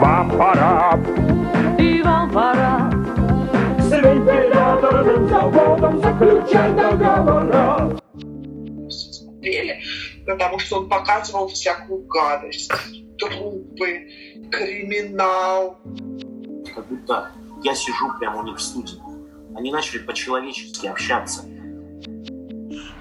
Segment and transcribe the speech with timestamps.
[0.00, 1.00] Вам пора.
[1.78, 2.90] И вам пора.
[3.78, 7.98] С вентиляторным заводом заключать договора.
[8.90, 9.82] смотрели,
[10.26, 12.70] потому что он показывал всякую гадость.
[13.18, 14.08] Трупы,
[14.50, 15.78] криминал.
[16.74, 17.30] как будто
[17.62, 18.98] я сижу прямо у них в студии.
[19.56, 21.44] Они начали по-человечески общаться.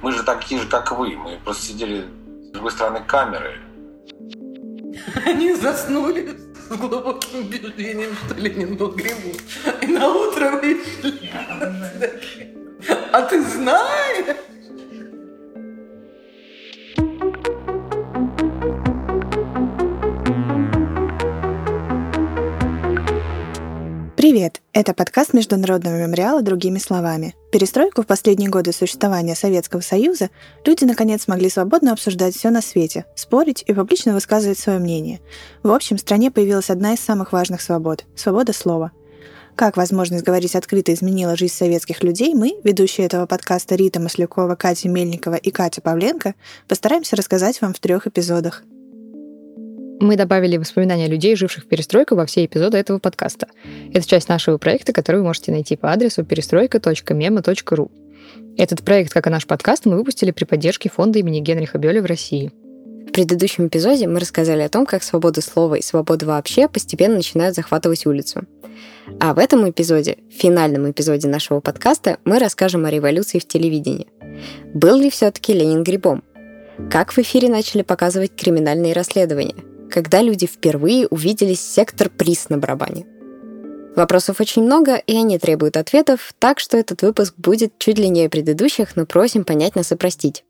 [0.01, 1.15] Мы же такие же, как вы.
[1.17, 2.05] Мы просто сидели
[2.43, 3.59] с другой стороны камеры.
[5.25, 6.35] Они заснули
[6.69, 9.33] с глубоким убеждением, что Ленин был грибом.
[9.81, 11.31] И на утро вышли.
[13.11, 14.35] А ты знаешь?
[24.23, 24.61] Привет!
[24.71, 27.35] Это подкаст Международного мемориала «Другими словами».
[27.51, 30.29] Перестройку в последние годы существования Советского Союза
[30.65, 35.19] люди наконец смогли свободно обсуждать все на свете, спорить и публично высказывать свое мнение.
[35.61, 38.93] В общем, в стране появилась одна из самых важных свобод– свобода слова.
[39.57, 44.87] Как возможность говорить открыто изменила жизнь советских людей, мы, ведущие этого подкаста Рита Маслякова, Катя
[44.87, 46.35] Мельникова и Катя Павленко,
[46.69, 48.63] постараемся рассказать вам в трех эпизодах.
[50.03, 53.47] Мы добавили воспоминания людей, живших в перестройку, во все эпизоды этого подкаста.
[53.93, 57.89] Это часть нашего проекта, который вы можете найти по адресу перестройка.мема.ру.
[58.57, 62.05] Этот проект, как и наш подкаст, мы выпустили при поддержке фонда имени Генриха Бёля в
[62.05, 62.51] России.
[63.07, 67.55] В предыдущем эпизоде мы рассказали о том, как свобода слова и свобода вообще постепенно начинают
[67.55, 68.41] захватывать улицу.
[69.21, 74.07] А в этом эпизоде, в финальном эпизоде нашего подкаста, мы расскажем о революции в телевидении.
[74.73, 76.25] Был ли все-таки Ленин грибом?
[76.91, 79.72] Как в эфире начали показывать криминальные расследования?
[79.93, 83.05] Когда люди впервые увидели сектор приз на барабане?
[83.95, 88.95] Вопросов очень много, и они требуют ответов, так что этот выпуск будет чуть длиннее предыдущих,
[88.95, 90.45] но просим понять нас и простить.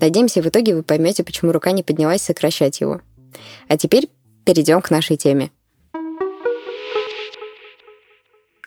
[0.00, 3.02] Надеемся, в итоге вы поймете, почему рука не поднялась сокращать его.
[3.68, 4.08] А теперь
[4.46, 5.50] перейдем к нашей теме.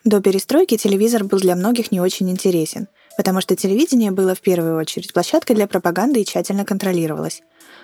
[0.04, 4.78] До перестройки телевизор был для многих не очень интересен, потому что телевидение было в первую
[4.78, 7.42] очередь площадкой для пропаганды и тщательно контролировалось.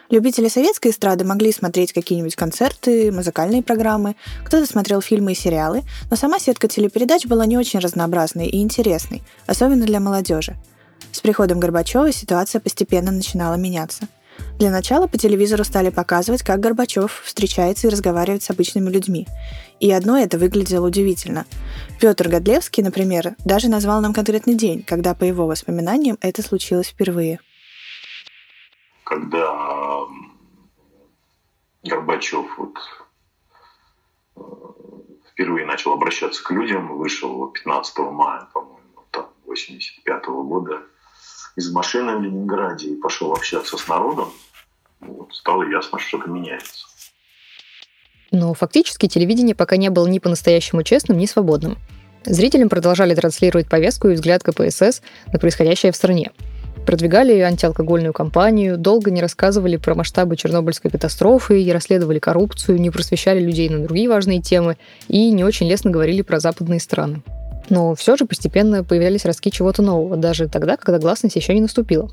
[0.10, 5.82] Любители советской эстрады могли смотреть какие-нибудь концерты, музыкальные программы, кто-то смотрел фильмы и сериалы,
[6.12, 10.56] но сама сетка телепередач была не очень разнообразной и интересной, особенно для молодежи.
[11.12, 14.08] С приходом Горбачева ситуация постепенно начинала меняться.
[14.58, 19.28] Для начала по телевизору стали показывать, как Горбачев встречается и разговаривает с обычными людьми.
[19.82, 21.46] И одно это выглядело удивительно.
[22.00, 27.40] Петр Годлевский, например, даже назвал нам конкретный день, когда, по его воспоминаниям, это случилось впервые.
[29.04, 30.06] Когда
[31.84, 32.78] Горбачев вот
[34.38, 34.42] э,
[35.32, 40.82] впервые начал обращаться к людям, вышел 15 мая, по-моему, там, 85 года
[41.56, 44.32] из машины в Ленинграде и пошел общаться с народом,
[45.00, 46.86] вот, стало ясно, что что-то меняется.
[48.32, 51.78] Но фактически телевидение пока не было ни по-настоящему честным, ни свободным.
[52.26, 55.02] Зрителям продолжали транслировать повестку и взгляд КПСС
[55.32, 56.32] на происходящее в стране.
[56.86, 63.40] Продвигали антиалкогольную кампанию, долго не рассказывали про масштабы Чернобыльской катастрофы, не расследовали коррупцию, не просвещали
[63.40, 64.78] людей на другие важные темы
[65.08, 67.24] и не очень лестно говорили про западные страны.
[67.70, 72.12] Но все же постепенно появлялись ростки чего-то нового, даже тогда, когда гласность еще не наступила.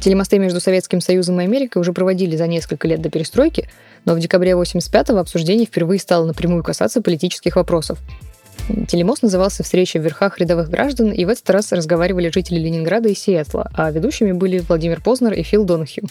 [0.00, 3.68] Телемосты между Советским Союзом и Америкой уже проводили за несколько лет до перестройки,
[4.04, 7.98] но в декабре 85-го обсуждение впервые стало напрямую касаться политических вопросов.
[8.88, 13.14] Телемост назывался «Встреча в верхах рядовых граждан», и в этот раз разговаривали жители Ленинграда и
[13.14, 16.08] Сиэтла, а ведущими были Владимир Познер и Фил Донахью.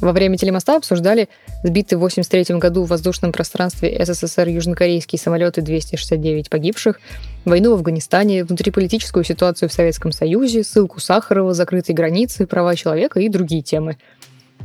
[0.00, 1.28] Во время телемоста обсуждали
[1.62, 7.00] сбитые в 1983 году в воздушном пространстве СССР южнокорейские самолеты 269 погибших,
[7.44, 13.28] войну в Афганистане, внутриполитическую ситуацию в Советском Союзе, ссылку Сахарова, закрытые границы, права человека и
[13.28, 13.96] другие темы.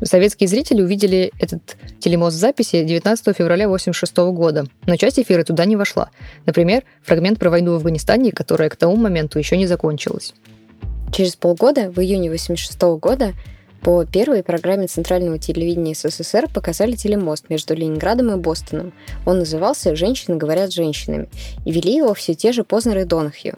[0.04, 5.76] Советские зрители увидели этот телемост записи 19 февраля 1986 года, но часть эфира туда не
[5.76, 6.10] вошла.
[6.46, 10.34] Например, фрагмент про войну в Афганистане, которая к тому моменту еще не закончилась.
[11.14, 13.34] Через полгода, в июне 1986 года,
[13.84, 18.94] по первой программе Центрального телевидения СССР показали телемост между Ленинградом и Бостоном.
[19.26, 21.30] Он назывался «Женщины говорят с женщинами»,
[21.66, 23.56] и вели его все те же Познер и Донахью.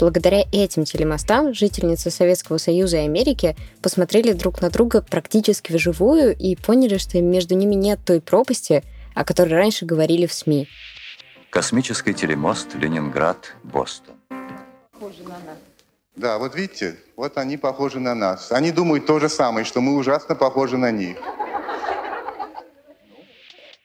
[0.00, 6.54] Благодаря этим телемостам жительницы Советского Союза и Америки посмотрели друг на друга практически вживую и
[6.54, 10.68] поняли, что между ними нет той пропасти, о которой раньше говорили в СМИ.
[11.50, 14.14] Космический телемост Ленинград-Бостон.
[16.18, 18.50] Да, вот видите, вот они похожи на нас.
[18.50, 21.16] Они думают то же самое, что мы ужасно похожи на них.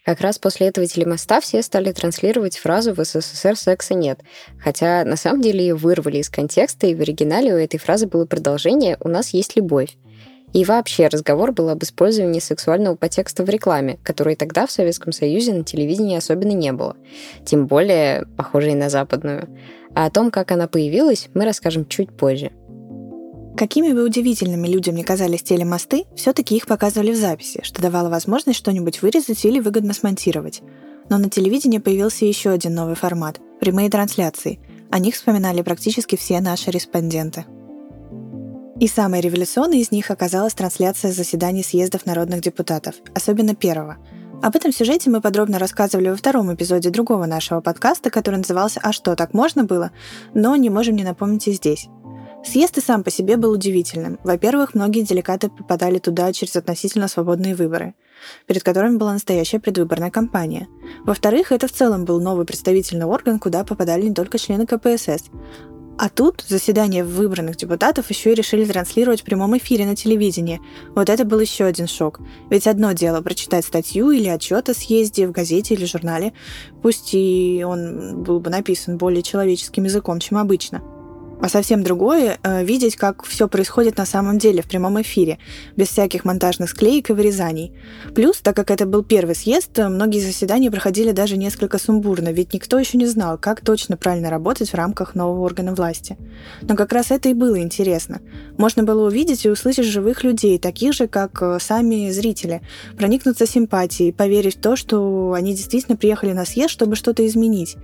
[0.04, 4.20] Как раз после этого телемоста все стали транслировать фразу «в СССР секса нет».
[4.60, 8.26] Хотя на самом деле ее вырвали из контекста, и в оригинале у этой фразы было
[8.26, 9.96] продолжение «у нас есть любовь».
[10.54, 15.54] И вообще разговор был об использовании сексуального подтекста в рекламе, которой тогда в Советском Союзе
[15.54, 16.96] на телевидении особенно не было.
[17.44, 19.50] Тем более похожей на западную.
[19.96, 22.52] А о том, как она появилась, мы расскажем чуть позже.
[23.58, 28.58] Какими бы удивительными людям не казались телемосты, все-таки их показывали в записи, что давало возможность
[28.58, 30.62] что-нибудь вырезать или выгодно смонтировать.
[31.10, 34.60] Но на телевидении появился еще один новый формат– прямые трансляции.
[34.90, 37.46] О них вспоминали практически все наши респонденты.
[38.84, 43.96] И самой революционной из них оказалась трансляция заседаний съездов народных депутатов, особенно первого.
[44.42, 48.92] Об этом сюжете мы подробно рассказывали во втором эпизоде другого нашего подкаста, который назывался «А
[48.92, 49.92] что, так можно было?»,
[50.34, 51.88] но не можем не напомнить и здесь.
[52.44, 54.20] Съезд и сам по себе был удивительным.
[54.22, 57.96] Во-первых, многие делегаты попадали туда через относительно свободные выборы,
[58.48, 60.68] перед которыми была настоящая предвыборная кампания.
[61.06, 65.30] Во-вторых, это в целом был новый представительный орган, куда попадали не только члены КПСС,
[65.98, 70.62] а тут заседание выбранных депутатов еще и решили транслировать в прямом эфире на телевидении.
[70.96, 72.20] Вот это был еще один шок.
[72.50, 76.34] Ведь одно дело прочитать статью или отчет о съезде в газете или журнале,
[76.82, 80.82] пусть и он был бы написан более человеческим языком, чем обычно–
[81.42, 85.40] а совсем другое э, видеть, как все происходит на самом деле в прямом эфире,
[85.76, 87.74] без всяких монтажных склеек и вырезаний.
[88.16, 92.80] Плюс, так как это был первый съезд, многие заседания проходили даже несколько сумбурно, ведь никто
[92.80, 96.18] еще не знал, как точно правильно работать в рамках нового органа власти.
[96.62, 98.22] Но как раз это и было интересно.
[98.58, 102.62] Можно было увидеть и услышать живых людей, таких же, как э, сами зрители,
[102.98, 107.76] проникнуться симпатией, поверить в то, что они действительно приехали на съезд, чтобы что-то изменить.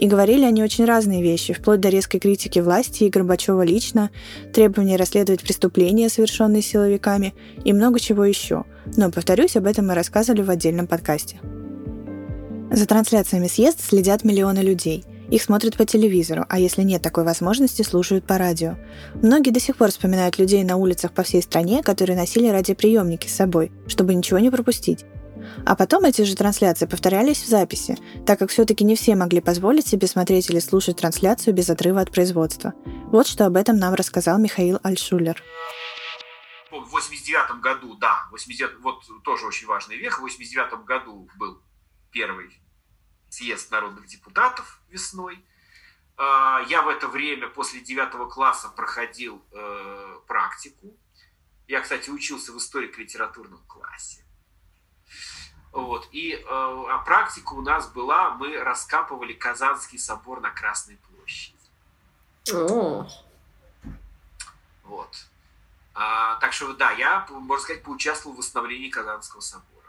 [0.00, 4.10] И говорили они очень разные вещи, вплоть до резкой критики власти и Горбачева лично,
[4.50, 8.64] требования расследовать преступления, совершенные силовиками, и много чего еще.
[8.96, 11.38] Но, повторюсь, об этом мы рассказывали в отдельном подкасте.
[12.70, 15.04] За трансляциями съезда следят миллионы людей.
[15.30, 18.76] Их смотрят по телевизору, а если нет такой возможности, слушают по радио.
[19.16, 23.34] Многие до сих пор вспоминают людей на улицах по всей стране, которые носили радиоприемники с
[23.34, 25.04] собой, чтобы ничего не пропустить.
[25.66, 29.86] А потом эти же трансляции повторялись в записи, так как все-таки не все могли позволить
[29.86, 32.74] себе смотреть или слушать трансляцию без отрыва от производства.
[33.06, 35.42] Вот что об этом нам рассказал Михаил Альшулер.
[36.70, 41.62] В 89 году, да, 89, вот тоже очень важный век, в 89 году был
[42.12, 42.60] первый
[43.28, 45.44] съезд народных депутатов весной.
[46.16, 50.96] А, я в это время после 9 класса проходил э, практику.
[51.66, 54.19] Я, кстати, учился в историко-литературном классе.
[55.72, 56.08] Вот.
[56.12, 61.56] И э, а практика у нас была, мы раскапывали Казанский собор на Красной площади.
[62.52, 63.06] О.
[64.84, 65.26] Вот.
[65.94, 69.86] А, так что, да, я, можно сказать, поучаствовал в восстановлении Казанского собора.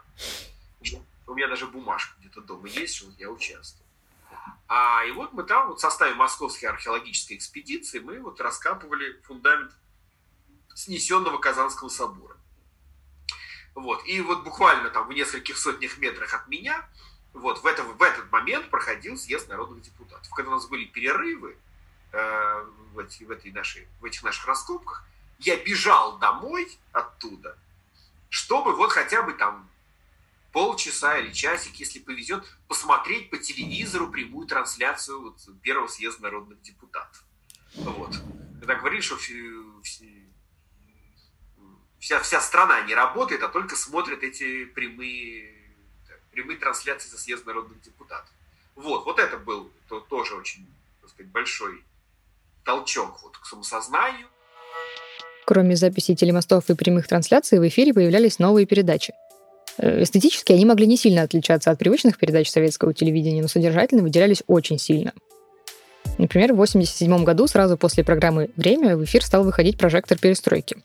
[1.26, 3.86] У меня даже бумажка где-то дома есть, что я участвовал.
[4.68, 9.72] А, и вот мы там, вот в составе Московской археологической экспедиции, мы вот раскапывали фундамент
[10.74, 12.36] снесенного Казанского собора.
[13.74, 14.06] Вот.
[14.06, 16.86] И вот буквально там в нескольких сотнях метрах от меня
[17.32, 20.28] вот в, это, в этот момент проходил съезд народных депутатов.
[20.34, 21.56] Когда у нас были перерывы
[22.12, 25.04] э, в, эти, в, этой нашей, в этих наших раскопках,
[25.38, 27.56] я бежал домой оттуда,
[28.28, 29.68] чтобы вот хотя бы там
[30.52, 37.24] полчаса или часик, если повезет, посмотреть по телевизору прямую трансляцию вот первого съезда народных депутатов.
[37.74, 38.14] Вот.
[38.60, 39.16] Когда говорили, что
[42.02, 45.54] вся, вся страна не работает, а только смотрит эти прямые,
[46.32, 48.30] прямые трансляции за съезд народных депутатов.
[48.74, 50.66] Вот, вот это был то, тоже очень,
[51.00, 51.84] так сказать, большой
[52.64, 54.26] толчок вот к самосознанию.
[55.46, 59.14] Кроме записей телемостов и прямых трансляций, в эфире появлялись новые передачи.
[59.78, 64.42] Э, эстетически они могли не сильно отличаться от привычных передач советского телевидения, но содержательно выделялись
[64.48, 65.12] очень сильно.
[66.18, 70.82] Например, в 1987 году, сразу после программы «Время», в эфир стал выходить прожектор перестройки.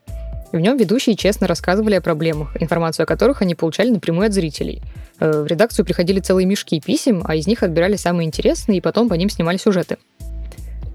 [0.51, 4.82] В нем ведущие честно рассказывали о проблемах, информацию о которых они получали напрямую от зрителей.
[5.20, 9.10] Э, в редакцию приходили целые мешки писем, а из них отбирали самые интересные, и потом
[9.10, 9.98] по ним снимали сюжеты.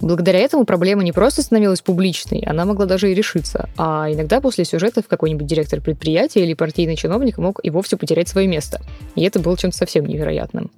[0.00, 3.68] Благодаря этому проблема не просто становилась публичной, она могла даже и решиться.
[3.76, 8.49] А иногда после сюжетов какой-нибудь директор предприятия или партийный чиновник мог и вовсе потерять свое
[8.49, 8.80] место.
[9.14, 10.73] И это было чем-то совсем невероятным.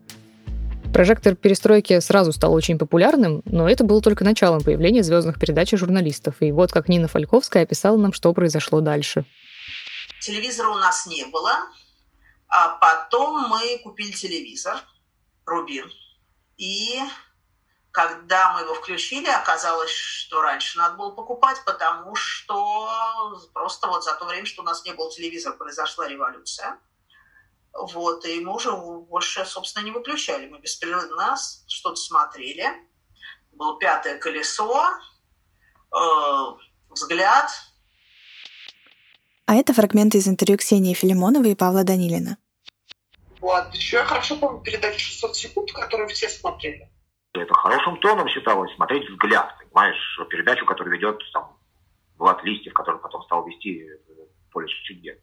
[0.95, 5.77] Прожектор перестройки сразу стал очень популярным, но это было только началом появления звездных передач и
[5.77, 6.37] журналистов.
[6.39, 9.25] И вот как Нина Фальковская описала нам, что произошло дальше.
[10.21, 11.53] Телевизора у нас не было,
[12.47, 14.77] а потом мы купили телевизор
[15.47, 15.91] Рубин.
[16.59, 17.01] И
[17.91, 24.15] когда мы его включили, оказалось, что раньше надо было покупать, потому что просто вот за
[24.15, 26.79] то время, что у нас не был телевизор, произошла революция.
[27.75, 30.49] Вот, и мы уже больше, собственно, не выключали.
[30.49, 32.67] Мы беспрерывно нас что-то смотрели.
[33.53, 34.87] Было пятое колесо,
[35.93, 35.99] э,
[36.91, 37.51] взгляд.
[39.47, 42.39] А это фрагменты из интервью Ксении Филимоновой и Павла Данилина.
[43.41, 43.75] Вот.
[43.75, 46.89] Еще я хорошо помню передачу 600 секунд, которую все смотрели.
[47.35, 51.59] Это хорошим тоном считалось смотреть взгляд, понимаешь, передачу, которую ведет там,
[52.17, 53.85] Влад Листьев, который потом стал вести
[54.53, 55.19] поле чудес.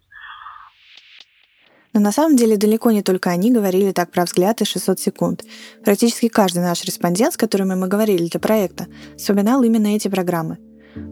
[1.93, 5.43] Но на самом деле далеко не только они говорили так про взгляд и 600 секунд.
[5.83, 10.57] Практически каждый наш респондент, с которыми мы говорили для проекта, вспоминал именно эти программы.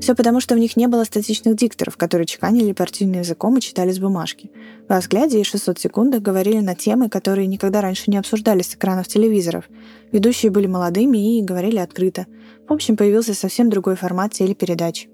[0.01, 3.91] Все потому, что в них не было статичных дикторов, которые чеканили партийным языком и читали
[3.91, 4.51] с бумажки.
[4.87, 9.07] Во взгляде и 600 секундах говорили на темы, которые никогда раньше не обсуждались с экранов
[9.07, 9.65] телевизоров.
[10.11, 12.27] Ведущие были молодыми и говорили открыто.
[12.67, 15.07] В общем, появился совсем другой формат телепередач.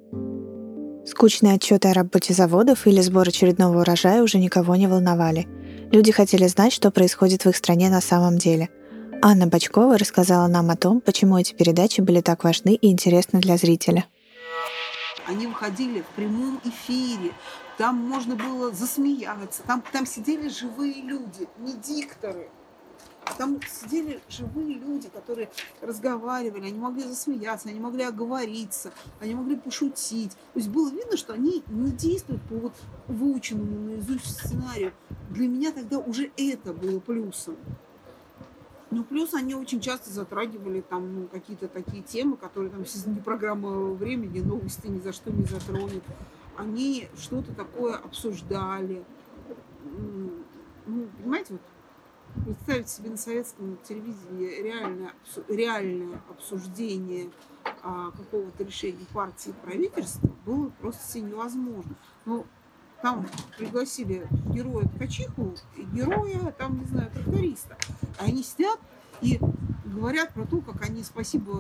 [1.06, 5.48] Скучные отчеты о работе заводов или сбор очередного урожая уже никого не волновали.
[5.92, 8.70] Люди хотели знать, что происходит в их стране на самом деле.
[9.22, 13.58] Анна Бачкова рассказала нам о том, почему эти передачи были так важны и интересны для
[13.58, 14.06] зрителя.
[15.28, 17.32] Они выходили в прямом эфире,
[17.78, 22.50] там можно было засмеяться, там, там сидели живые люди, не дикторы.
[23.38, 25.50] Там сидели живые люди, которые
[25.82, 30.32] разговаривали, они могли засмеяться, они могли оговориться, они могли пошутить.
[30.32, 32.74] То есть было видно, что они не действуют по вот
[33.08, 34.94] выученному наизусть сценарию.
[35.32, 37.58] Для меня тогда уже это было плюсом.
[38.92, 43.92] Ну, плюс они очень часто затрагивали там ну, какие-то такие темы, которые там не программа
[43.94, 46.04] времени, новости ни за что не затронут.
[46.56, 49.04] Они что-то такое обсуждали.
[50.88, 51.62] Ну, понимаете, вот
[52.44, 55.14] представить себе на советском телевидении реальное,
[55.48, 57.30] реальное обсуждение
[57.84, 61.96] а, какого-то решения партии и правительства было просто невозможно.
[62.26, 62.46] Ну,
[63.02, 63.28] там
[63.58, 65.56] пригласили героя ткачиху
[65.94, 67.78] героя, там, не знаю, тракториста.
[68.20, 68.80] Они сидят
[69.22, 69.40] и
[69.96, 71.54] говорят про то, как они, спасибо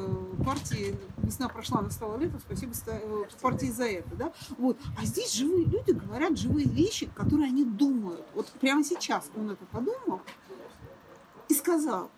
[0.44, 4.77] партии, весна прошла, настало лето, спасибо э, партии за это, да, вот.
[5.00, 8.25] А здесь живые люди говорят живые вещи, которые они думают.
[8.34, 10.22] Вот прямо сейчас он это подумал,
[11.65, 12.12] сказал.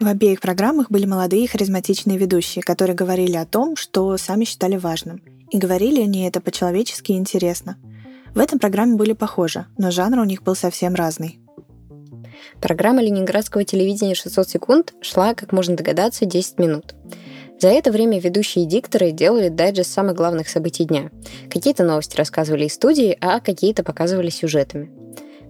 [0.00, 5.22] В обеих программах были молодые харизматичные ведущие, которые говорили о том, что сами считали важным.
[5.50, 7.76] И говорили они это по-человечески и интересно.
[8.34, 11.40] В этом программе были похожи, но жанр у них был совсем разный.
[12.60, 16.94] Программа ленинградского телевидения «600 секунд» шла, как можно догадаться, 10 минут.
[17.60, 21.10] За это время ведущие дикторы делали дайджест самых главных событий дня.
[21.50, 24.90] Какие-то новости рассказывали из студии, а какие-то показывали сюжетами.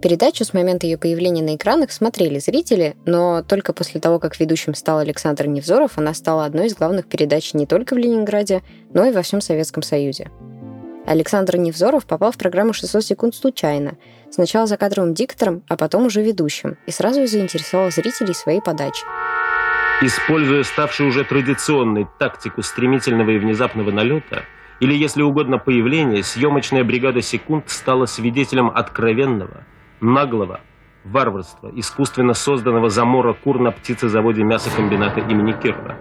[0.05, 4.75] Передачу с момента ее появления на экранах смотрели зрители, но только после того, как ведущим
[4.75, 9.13] стал Александр Невзоров, она стала одной из главных передач не только в Ленинграде, но и
[9.13, 10.31] во всем Советском Союзе.
[11.07, 13.97] Александр Невзоров попал в программу «600 секунд» случайно.
[14.31, 16.77] Сначала за кадровым диктором, а потом уже ведущим.
[16.85, 19.07] И сразу заинтересовал зрителей своей подачей.
[20.03, 24.43] Используя ставшую уже традиционной тактику стремительного и внезапного налета,
[24.81, 29.65] или, если угодно, появления, съемочная бригада «Секунд» стала свидетелем откровенного–
[30.01, 30.61] наглого
[31.05, 35.97] варварства, искусственно созданного замора кур на птицезаводе мясокомбината имени Кирова.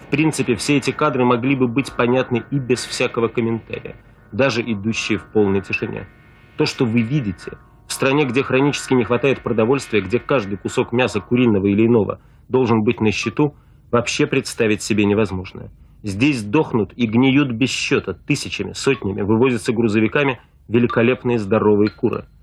[0.00, 3.96] В принципе, все эти кадры могли бы быть понятны и без всякого комментария,
[4.32, 6.08] даже идущие в полной тишине.
[6.56, 11.20] То, что вы видите, в стране, где хронически не хватает продовольствия, где каждый кусок мяса
[11.20, 13.54] куриного или иного должен быть на счету,
[13.90, 15.70] вообще представить себе невозможно.
[16.02, 22.26] Здесь дохнут и гниют без счета, тысячами, сотнями, вывозятся грузовиками великолепные здоровые куры–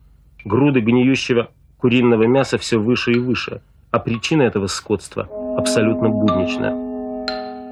[0.45, 6.83] Груды гниющего куриного мяса все выше и выше, а причина этого скотства абсолютно буднична.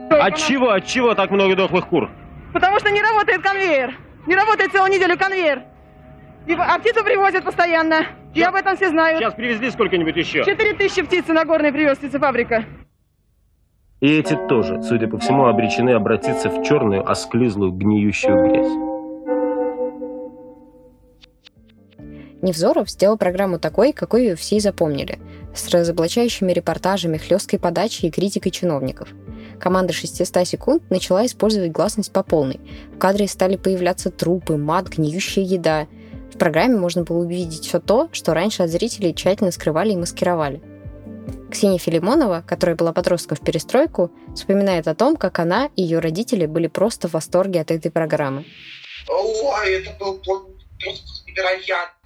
[0.09, 2.09] От чего, от чего так много дохлых кур?
[2.53, 3.95] Потому что не работает конвейер.
[4.27, 5.63] Не работает целую неделю конвейер.
[6.57, 8.05] А птицу привозят постоянно.
[8.33, 9.19] Сейчас, И об этом все знают.
[9.19, 10.43] Сейчас привезли сколько-нибудь еще?
[10.43, 12.65] Четыре тысячи птицы на горной привез птицефабрика.
[13.99, 18.90] И эти тоже, судя по всему, обречены обратиться в черную, осклизлую, гниющую грязь.
[22.41, 25.19] Невзоров сделал программу такой, какой ее все и запомнили,
[25.55, 29.09] с разоблачающими репортажами, хлесткой подачей и критикой чиновников.
[29.59, 32.59] Команда 600 секунд начала использовать гласность по полной.
[32.95, 35.87] В кадре стали появляться трупы, мат, гниющая еда.
[36.33, 40.61] В программе можно было увидеть все то, что раньше от зрителей тщательно скрывали и маскировали.
[41.51, 46.45] Ксения Филимонова, которая была подростком в перестройку, вспоминает о том, как она и ее родители
[46.45, 48.45] были просто в восторге от этой программы.
[49.09, 50.49] Ой, это был просто
[51.27, 52.00] невероятно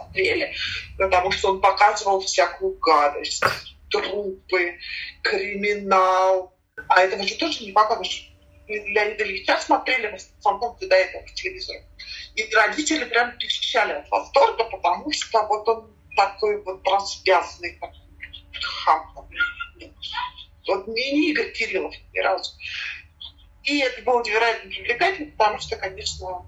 [0.00, 0.54] смотрели,
[0.98, 3.42] потому что он показывал всякую гадость,
[3.90, 4.78] трупы,
[5.22, 6.56] криминал.
[6.88, 8.26] А этого же тоже не показываешь.
[8.66, 11.80] Леонида Ильича смотрели в основном до этого по телевизору.
[12.36, 17.78] И родители прям кричали от восторга, потому что вот он такой вот развязный,
[18.62, 19.12] хам.
[20.66, 22.52] Вот не, не Игорь Кириллов ни разу.
[23.64, 26.46] И это было невероятно привлекательно, потому что, конечно,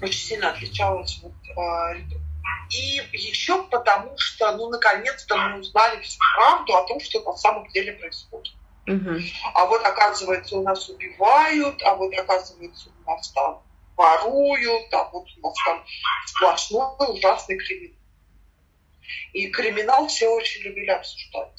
[0.00, 1.94] очень сильно отличалась вот, а,
[2.70, 7.66] и еще потому, что, ну, наконец-то мы узнали всю правду о том, что на самом
[7.68, 8.54] деле происходит.
[8.86, 9.20] Угу.
[9.54, 13.62] А вот, оказывается, у нас убивают, а вот, оказывается, у нас там
[13.96, 15.84] воруют, а вот у нас там
[16.26, 17.96] сплошной ужасный криминал.
[19.32, 21.52] И криминал все очень любили обсуждать.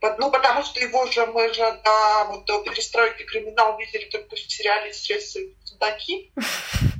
[0.00, 4.38] Ну, потому что его же, мы же до, вот, до перестройки криминал видели только в
[4.38, 6.32] сериале «Средства судаки».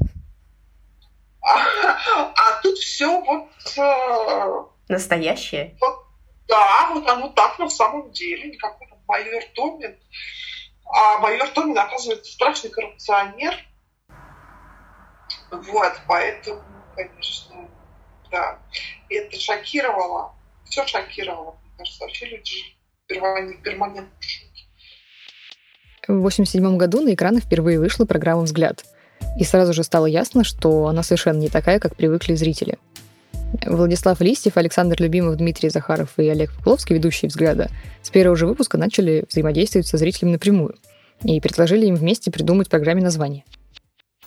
[1.40, 3.48] А, а тут все вот...
[3.76, 5.76] Э, Настоящее?
[5.80, 6.04] Вот,
[6.48, 8.50] да, вот оно так на самом деле.
[8.50, 9.98] Никакой там майор Томин.
[10.86, 13.54] А майор Томин, оказывается, страшный коррупционер.
[15.50, 16.62] Вот, поэтому,
[16.96, 17.68] конечно,
[18.30, 18.58] да.
[19.08, 20.34] И это шокировало.
[20.64, 21.58] Все шокировало.
[21.62, 24.10] Мне кажется, вообще люди перманентно
[26.08, 28.84] в 1987 году на экраны впервые вышла программа «Взгляд».
[29.36, 32.78] И сразу же стало ясно, что она совершенно не такая, как привыкли зрители.
[33.64, 37.70] Владислав Листьев, Александр Любимов, Дмитрий Захаров и Олег Попловский, ведущие «Взгляда»,
[38.02, 40.76] с первого же выпуска начали взаимодействовать со зрителями напрямую
[41.22, 43.44] и предложили им вместе придумать программе название.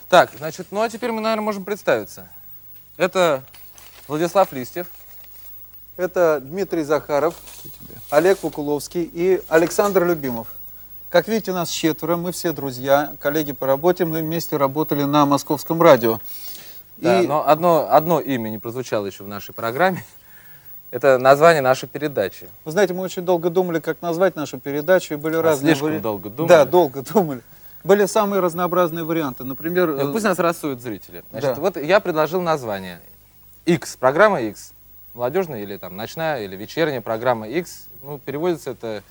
[0.08, 2.28] Так, значит, ну а теперь мы, наверное, можем представиться.
[2.96, 3.42] Это
[4.08, 4.86] Владислав Листьев.
[5.96, 7.34] Это Дмитрий Захаров,
[8.10, 10.48] Олег Кукуловский и Александр Любимов.
[11.12, 15.26] Как видите, у нас четверо, мы все друзья, коллеги по работе, мы вместе работали на
[15.26, 16.20] московском радио.
[16.96, 17.26] Да, и...
[17.26, 20.02] но одно, одно имя не прозвучало еще в нашей программе.
[20.90, 22.48] Это название нашей передачи.
[22.64, 25.90] Вы знаете, мы очень долго думали, как назвать нашу передачу, и были а разные слишком
[25.90, 26.00] вари...
[26.00, 26.48] долго думали?
[26.48, 27.42] Да, долго думали.
[27.84, 29.44] Были самые разнообразные варианты.
[29.44, 29.94] Например...
[29.94, 31.24] Нет, пусть нас рассуют зрители.
[31.30, 31.60] Значит, да.
[31.60, 33.02] вот я предложил название
[33.66, 34.72] X, программа X.
[35.12, 37.88] Молодежная или там ночная или вечерняя программа X.
[38.00, 39.02] Ну, переводится это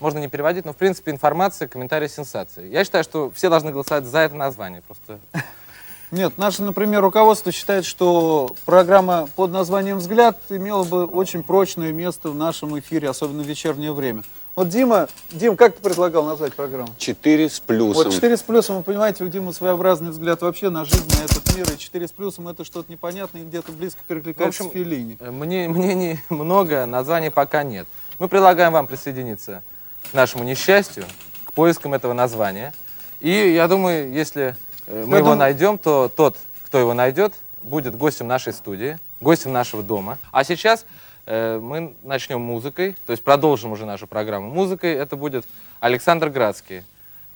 [0.00, 2.68] можно не переводить, но в принципе информация, комментарии, сенсации.
[2.68, 4.82] Я считаю, что все должны голосовать за это название.
[4.82, 5.18] Просто
[6.10, 12.30] нет, наше, например, руководство считает, что программа под названием «Взгляд» имела бы очень прочное место
[12.30, 14.22] в нашем эфире, особенно в вечернее время.
[14.56, 16.88] Вот Дима, Дим, как ты предлагал назвать программу?
[16.96, 18.04] «Четыре с плюсом».
[18.04, 21.54] Вот «Четыре с плюсом», вы понимаете, у Димы своеобразный взгляд вообще на жизнь, на этот
[21.54, 25.18] мир, и «Четыре с плюсом»— это что-то непонятное, где-то близко перекликается в общем, с Филини.
[25.20, 27.86] Мне, мнений много, названий пока нет.
[28.18, 29.75] Мы предлагаем вам присоединиться к
[30.12, 31.04] нашему несчастью,
[31.44, 32.72] к поискам этого названия.
[33.20, 35.38] И я думаю, если э, мы я его дум...
[35.38, 40.18] найдем, то тот, кто его найдет, будет гостем нашей студии, гостем нашего дома.
[40.32, 40.86] А сейчас
[41.26, 44.94] э, мы начнем музыкой, то есть продолжим уже нашу программу музыкой.
[44.94, 45.44] Это будет
[45.80, 46.84] Александр Градский,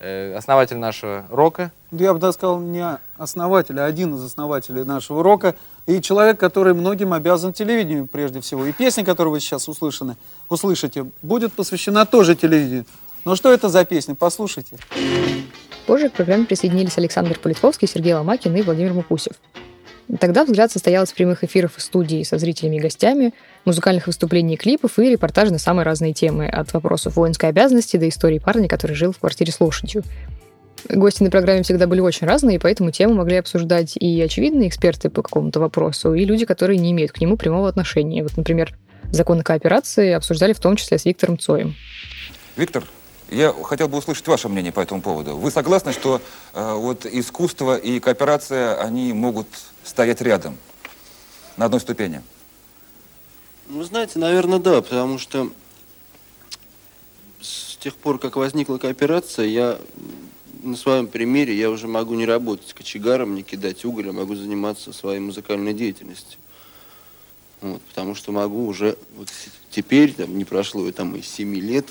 [0.00, 1.72] основатель нашего рока.
[1.90, 5.54] Я бы даже сказал, не основатель, а один из основателей нашего рока.
[5.86, 8.64] И человек, который многим обязан телевидению прежде всего.
[8.64, 10.16] И песня, которую вы сейчас услышаны,
[10.48, 12.86] услышите, будет посвящена тоже телевидению.
[13.24, 14.14] Но что это за песня?
[14.14, 14.78] Послушайте.
[15.86, 19.34] Позже к программе присоединились Александр Политковский, Сергей Ломакин и Владимир Мупусев.
[20.18, 23.32] Тогда «Взгляд» состоял из прямых эфиров из студии со зрителями и гостями,
[23.64, 28.08] музыкальных выступлений и клипов и репортажей на самые разные темы, от вопросов воинской обязанности до
[28.08, 30.02] истории парня, который жил в квартире с лошадью.
[30.88, 35.10] Гости на программе всегда были очень разные, и поэтому тему могли обсуждать и очевидные эксперты
[35.10, 38.22] по какому-то вопросу, и люди, которые не имеют к нему прямого отношения.
[38.22, 38.74] Вот, например,
[39.10, 41.74] закон о кооперации обсуждали в том числе с Виктором Цоем.
[42.56, 42.84] Виктор,
[43.30, 45.36] я хотел бы услышать ваше мнение по этому поводу.
[45.36, 46.20] Вы согласны, что
[46.52, 49.46] э, вот искусство и кооперация, они могут
[49.84, 50.56] стоять рядом,
[51.56, 52.22] на одной ступени?
[53.68, 55.50] Ну, знаете, наверное, да, потому что
[57.40, 59.78] с тех пор, как возникла кооперация, я
[60.62, 64.92] на своем примере я уже могу не работать кочегаром, не кидать уголь, а могу заниматься
[64.92, 66.38] своей музыкальной деятельностью.
[67.60, 69.28] Вот, потому что могу уже вот
[69.70, 71.86] теперь, там, не прошло и там и 7 лет,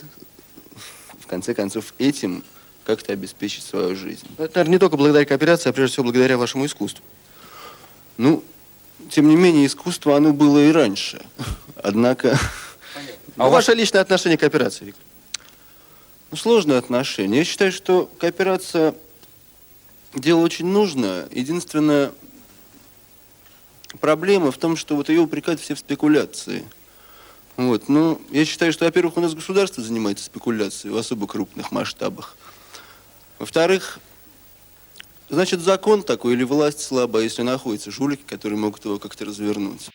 [1.30, 2.44] конце концов, этим
[2.86, 4.28] как-то обеспечить свою жизнь.
[4.38, 7.04] Это, наверное, не только благодаря кооперации, а прежде всего благодаря вашему искусству.
[8.18, 8.44] Ну,
[9.10, 11.22] тем не менее, искусство, оно было и раньше.
[11.76, 12.38] Однако...
[13.38, 15.04] А ну, ваше личное отношение к кооперации, Виктор?
[16.32, 17.38] Ну, сложные отношения.
[17.38, 18.94] Я считаю, что кооперация
[20.14, 21.28] дело очень нужное.
[21.32, 22.12] Единственная
[24.00, 26.66] проблема в том, что вот ее упрекают все в спекуляции.
[27.60, 27.90] Вот.
[27.90, 32.38] Ну, я считаю, что, во-первых, у нас государство занимается спекуляцией в особо крупных масштабах.
[33.38, 34.00] Во-вторых,
[35.28, 39.90] значит, закон такой или власть слабая, если находятся жулики, которые могут его как-то развернуть.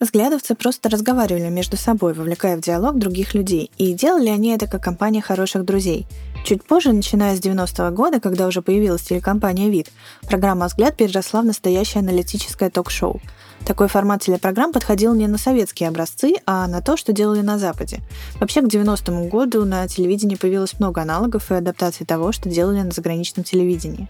[0.00, 4.82] Взглядовцы просто разговаривали между собой, вовлекая в диалог других людей, и делали они это как
[4.82, 6.06] компания хороших друзей.
[6.44, 9.90] Чуть позже, начиная с 90-го года, когда уже появилась телекомпания «Вид»,
[10.26, 13.20] программа «Взгляд» переросла в настоящее аналитическое ток-шоу.
[13.66, 18.00] Такой формат телепрограмм подходил не на советские образцы, а на то, что делали на Западе.
[18.40, 22.90] Вообще, к 90-му году на телевидении появилось много аналогов и адаптаций того, что делали на
[22.90, 24.08] заграничном телевидении.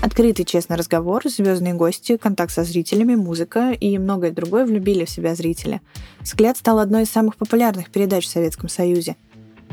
[0.00, 5.34] Открытый честный разговор, звездные гости, контакт со зрителями, музыка и многое другое влюбили в себя
[5.34, 5.82] зрители.
[6.20, 9.16] «Взгляд» стал одной из самых популярных передач в Советском Союзе.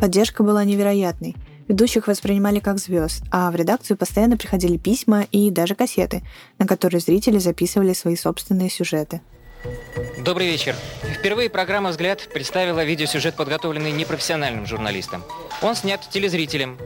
[0.01, 1.35] Поддержка была невероятной.
[1.67, 6.23] Ведущих воспринимали как звезд, а в редакцию постоянно приходили письма и даже кассеты,
[6.59, 9.21] на которые зрители записывали свои собственные сюжеты.
[10.23, 10.75] Добрый вечер.
[11.19, 15.23] Впервые программа «Взгляд» представила видеосюжет, подготовленный непрофессиональным журналистом.
[15.61, 16.77] Он снят телезрителем,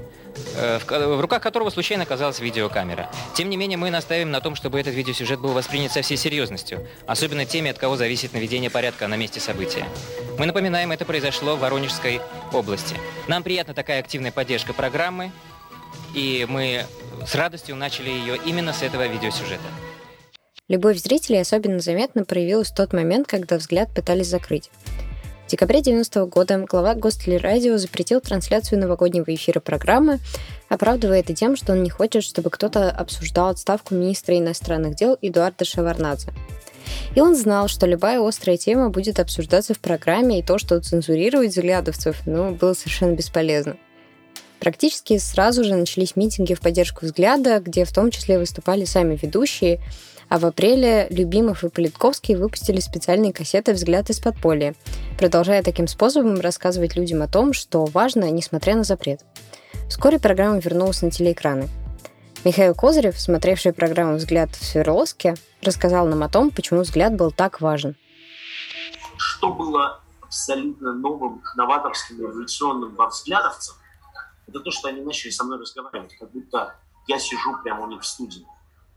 [0.56, 3.10] в руках которого случайно оказалась видеокамера.
[3.34, 6.86] Тем не менее, мы настаиваем на том, чтобы этот видеосюжет был воспринят со всей серьезностью,
[7.08, 9.86] особенно теми, от кого зависит наведение порядка на месте события.
[10.38, 12.22] Мы напоминаем, это произошло в Воронежской
[12.54, 12.96] области.
[13.28, 15.32] Нам приятна такая активная поддержка программы,
[16.14, 16.86] и мы
[17.26, 19.68] с радостью начали ее именно с этого видеосюжета.
[20.68, 24.72] Любовь зрителей особенно заметно проявилась в тот момент, когда взгляд пытались закрыть.
[25.52, 30.20] Декабре 90 -го года глава Гостелерадио запретил трансляцию новогоднего эфира программы,
[30.70, 35.66] оправдывая это тем, что он не хочет, чтобы кто-то обсуждал отставку министра иностранных дел Эдуарда
[35.66, 36.30] Шеварнадзе.
[37.16, 41.50] И он знал, что любая острая тема будет обсуждаться в программе, и то, что цензурировать
[41.50, 43.76] взглядовцев, ну, было совершенно бесполезно.
[44.62, 49.82] Практически сразу же начались митинги в поддержку взгляда, где в том числе выступали сами ведущие,
[50.32, 54.76] а в апреле Любимов и Политковский выпустили специальные кассеты «Взгляд из подполья»,
[55.18, 59.26] продолжая таким способом рассказывать людям о том, что важно, несмотря на запрет.
[59.90, 61.68] Вскоре программа вернулась на телеэкраны.
[62.46, 67.60] Михаил Козырев, смотревший программу «Взгляд» в Свердловске, рассказал нам о том, почему «Взгляд» был так
[67.60, 67.98] важен.
[69.18, 73.76] Что было абсолютно новым, новаторским, революционным во взглядовцах,
[74.48, 76.74] это то, что они начали со мной разговаривать, как будто
[77.10, 78.46] я сижу прямо у них в студии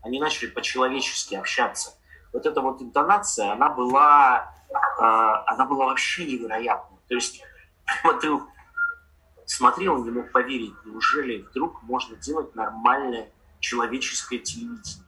[0.05, 1.95] они начали по-человечески общаться.
[2.31, 6.99] Вот эта вот интонация, она была, э, она была вообще невероятной.
[7.07, 7.41] То есть
[9.45, 15.03] смотрел и не мог поверить, неужели вдруг можно делать нормальное человеческое телевидение.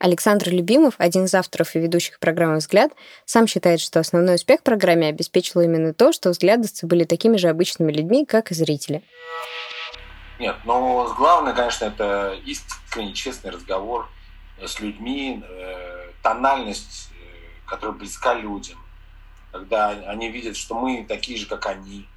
[0.00, 2.90] Александр Любимов, один из авторов и ведущих программы «Взгляд»,
[3.26, 7.92] сам считает, что основной успех программе обеспечило именно то, что взглядовцы были такими же обычными
[7.92, 9.04] людьми, как и зрители.
[10.40, 12.34] Нет, но главное, конечно, это
[12.90, 14.08] искренний, честный разговор
[14.58, 18.78] с людьми, э, тональность, э, которая близка людям,
[19.52, 22.08] когда они видят, что мы такие же, как они,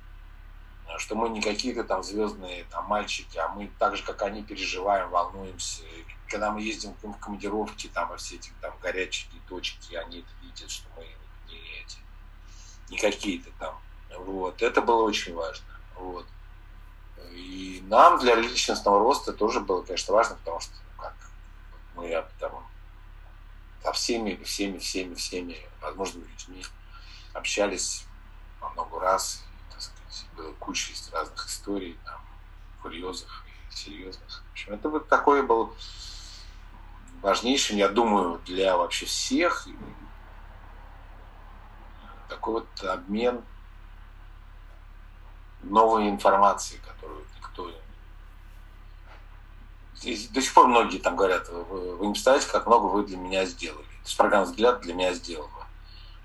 [0.97, 5.09] что мы не какие-то там звездные там, мальчики, а мы так же, как они, переживаем,
[5.09, 5.83] волнуемся.
[6.27, 10.71] Когда мы ездим в командировки, там, во все эти там горячие точки, они это видят,
[10.71, 11.05] что мы
[11.47, 11.97] не эти,
[12.89, 13.79] не какие-то там.
[14.17, 14.61] Вот.
[14.63, 15.67] Это было очень важно.
[15.95, 16.25] Вот.
[17.33, 21.15] И нам для личностного роста тоже было, конечно, важно, потому что ну, как,
[21.95, 22.51] мы там,
[23.81, 26.63] со всеми, всеми, всеми, всеми возможными людьми
[27.33, 28.05] общались
[28.61, 29.43] во много раз.
[29.43, 32.21] И, так сказать, было куча разных историй, там,
[32.81, 34.43] курьезных и серьезных.
[34.49, 35.75] В общем, это вот такой был
[37.21, 39.67] важнейший, я думаю, для вообще всех
[42.29, 43.43] такой вот обмен
[45.63, 47.71] новой информации, которую никто...
[50.03, 53.15] Здесь до сих пор многие там говорят, вы, вы не представляете, как много вы для
[53.15, 53.85] меня сделали.
[53.85, 55.65] То есть программа «Взгляд» для меня сделала.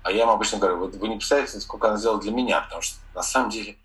[0.03, 2.81] А я им обычно говорю, вы, вы не представляете, сколько она сделала для меня, потому
[2.81, 3.77] что на самом деле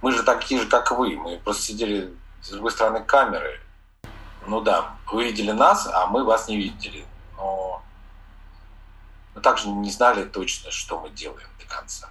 [0.00, 1.16] мы же такие же, как вы.
[1.16, 3.60] Мы просто сидели с другой стороны камеры.
[4.46, 7.04] Ну да, вы видели нас, а мы вас не видели.
[7.36, 7.82] Но
[9.34, 12.08] мы также не знали точно, что мы делаем до конца.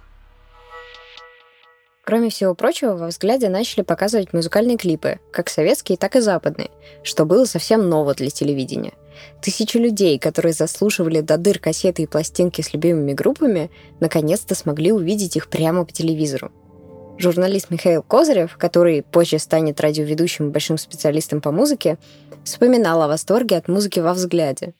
[2.04, 6.70] Кроме всего прочего, во взгляде начали показывать музыкальные клипы, как советские, так и западные,
[7.04, 8.94] что было совсем ново для телевидения.
[9.40, 15.36] Тысячи людей, которые заслушивали до дыр кассеты и пластинки с любимыми группами, наконец-то смогли увидеть
[15.36, 16.50] их прямо по телевизору.
[17.18, 21.98] Журналист Михаил Козырев, который позже станет радиоведущим и большим специалистом по музыке,
[22.42, 24.74] вспоминал о восторге от музыки во взгляде.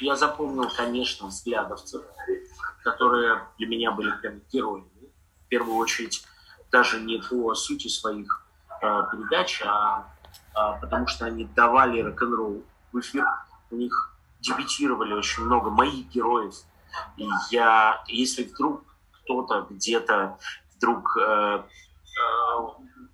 [0.00, 2.02] Я запомнил, конечно, взглядовцев,
[2.82, 4.88] которые для меня были прям героями
[5.44, 6.24] в первую очередь
[6.70, 8.46] даже не по сути своих
[8.82, 10.12] э, передач, а,
[10.54, 13.24] а потому что они давали рок-н-ролл в эфир.
[13.70, 16.54] У них дебютировали очень много моих героев.
[17.16, 18.84] И я, если вдруг
[19.22, 20.38] кто-то где-то
[20.76, 21.64] вдруг э, э,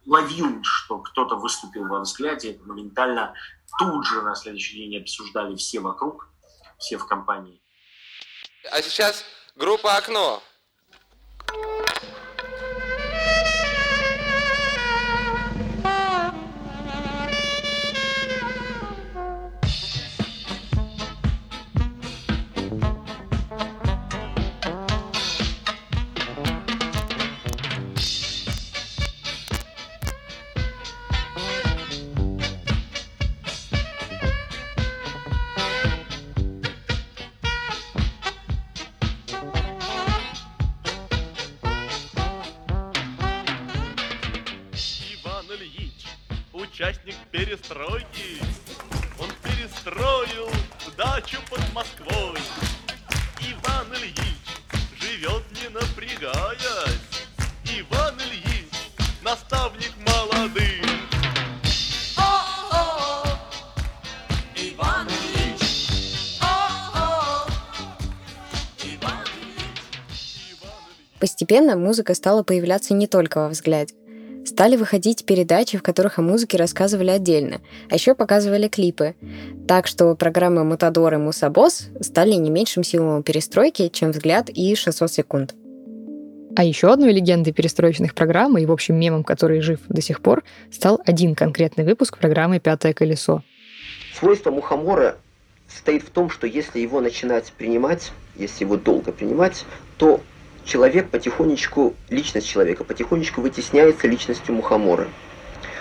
[0.07, 3.35] ловил, что кто-то выступил во взгляде, моментально
[3.79, 6.29] тут же на следующий день обсуждали все вокруг,
[6.79, 7.62] все в компании.
[8.73, 10.43] А сейчас группа «Окно».
[71.51, 73.93] Постепенно музыка стала появляться не только во взгляде.
[74.47, 77.61] Стали выходить передачи, в которых о музыке рассказывали отдельно,
[77.91, 79.17] а еще показывали клипы.
[79.67, 85.09] Так что программы «Мутадор» и «Мусабос» стали не меньшим символом перестройки, чем «Взгляд» и «600
[85.09, 85.57] секунд».
[86.55, 90.45] А еще одной легендой перестроечных программ и, в общем, мемом, который жив до сих пор,
[90.71, 93.43] стал один конкретный выпуск программы «Пятое колесо».
[94.17, 95.17] Свойство мухомора
[95.67, 99.65] состоит в том, что если его начинать принимать, если его долго принимать,
[99.99, 100.21] то
[100.64, 105.09] человек потихонечку, личность человека потихонечку вытесняется личностью мухомора.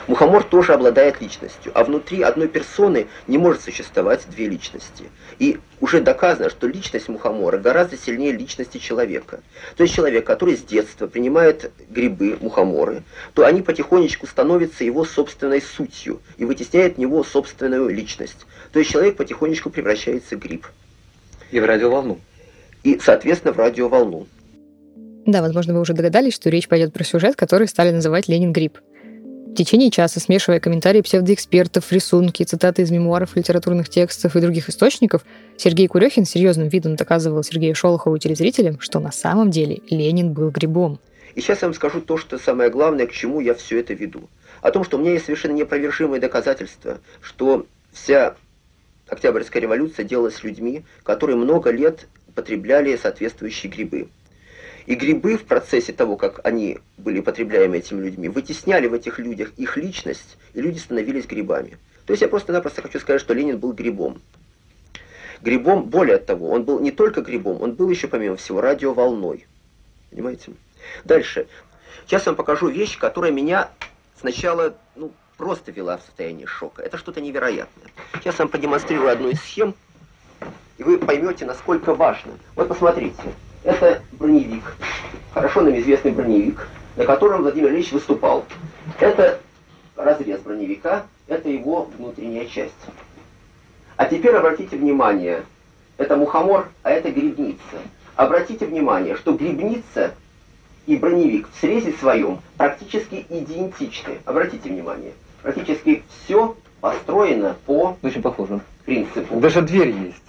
[0.10, 5.04] Мухомор тоже обладает личностью, а внутри одной персоны не может существовать две личности.
[5.38, 9.42] И уже доказано, что личность мухомора гораздо сильнее личности человека.
[9.78, 13.04] То есть человек, который с детства принимает грибы, мухоморы,
[13.36, 18.48] то они потихонечку становятся его собственной сутью и вытесняют в него собственную личность.
[18.72, 20.66] То есть человек потихонечку превращается в гриб.
[21.52, 22.20] И в радиоволну.
[22.82, 24.28] И, соответственно, в радиоволну.
[25.30, 28.80] Да, возможно, вы уже догадались, что речь пойдет про сюжет, который стали называть «Ленин грипп».
[29.52, 35.24] В течение часа, смешивая комментарии псевдоэкспертов, рисунки, цитаты из мемуаров, литературных текстов и других источников,
[35.56, 40.50] Сергей Курехин серьезным видом доказывал Сергею Шолохову и телезрителям, что на самом деле Ленин был
[40.50, 41.00] грибом.
[41.36, 44.30] И сейчас я вам скажу то, что самое главное, к чему я все это веду.
[44.62, 48.36] О том, что у меня есть совершенно неопровержимые доказательства, что вся
[49.08, 54.10] Октябрьская революция делалась людьми, которые много лет потребляли соответствующие грибы.
[54.90, 59.52] И грибы в процессе того, как они были потребляемы этими людьми, вытесняли в этих людях
[59.56, 61.78] их личность, и люди становились грибами.
[62.08, 64.20] То есть я просто-напросто хочу сказать, что Ленин был грибом.
[65.44, 69.46] Грибом, более того, он был не только грибом, он был еще, помимо всего, радиоволной.
[70.10, 70.54] Понимаете?
[71.04, 71.46] Дальше.
[72.08, 73.70] Сейчас я вам покажу вещь, которая меня
[74.20, 76.82] сначала ну, просто вела в состояние шока.
[76.82, 77.92] Это что-то невероятное.
[78.16, 79.76] Сейчас я вам продемонстрирую одну из схем,
[80.80, 82.32] и вы поймете, насколько важно.
[82.56, 83.22] Вот посмотрите.
[83.64, 84.76] Это броневик,
[85.34, 88.46] хорошо нам известный броневик, на котором Владимир Ильич выступал.
[89.00, 89.40] Это
[89.96, 92.74] разрез броневика, это его внутренняя часть.
[93.98, 95.44] А теперь обратите внимание,
[95.98, 97.60] это мухомор, а это грибница.
[98.16, 100.14] Обратите внимание, что грибница
[100.86, 104.20] и броневик в срезе своем практически идентичны.
[104.26, 108.62] Обратите внимание, практически все построено по Очень похоже.
[108.86, 109.40] принципу.
[109.40, 110.24] Даже дверь есть.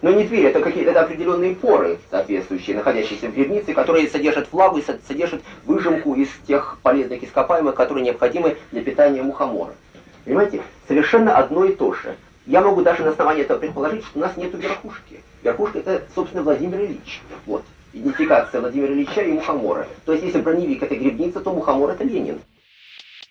[0.00, 4.78] Но не дверь, это какие-то это определенные поры соответствующие, находящиеся в грибнице, которые содержат влагу
[4.78, 9.72] и со- содержат выжимку из тех полезных ископаемых, которые необходимы для питания мухомора.
[10.24, 10.60] Понимаете?
[10.86, 12.14] Совершенно одно и то же.
[12.46, 15.20] Я могу даже на основании этого предположить, что у нас нет верхушки.
[15.42, 17.20] Верхушка это, собственно, Владимир Ильич.
[17.46, 17.64] Вот.
[17.92, 19.86] Идентификация Владимира Ильича и мухомора.
[20.04, 22.38] То есть, если броневик это грибница, то мухомор это Ленин.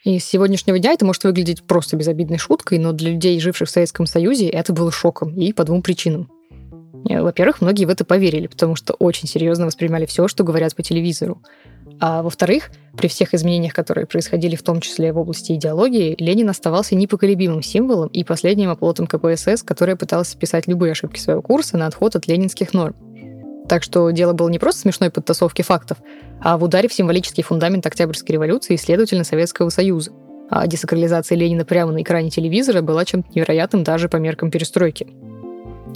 [0.04, 3.72] И с сегодняшнего дня это может выглядеть просто безобидной шуткой, но для людей, живших в
[3.72, 6.30] Советском Союзе, это было шоком, и по двум причинам.
[7.10, 10.84] Э, Во-первых, многие в это поверили, потому что очень серьезно воспринимали все, что говорят по
[10.84, 11.42] телевизору.
[12.00, 16.96] А во-вторых, при всех изменениях, которые происходили в том числе в области идеологии, Ленин оставался
[16.96, 22.16] непоколебимым символом и последним оплотом КПСС, которая пыталась списать любые ошибки своего курса на отход
[22.16, 22.96] от ленинских норм.
[23.68, 25.98] Так что дело было не просто в смешной подтасовке фактов,
[26.42, 30.12] а в ударе в символический фундамент Октябрьской революции и, следовательно, Советского Союза.
[30.50, 35.08] А десакрализация Ленина прямо на экране телевизора была чем-то невероятным даже по меркам перестройки.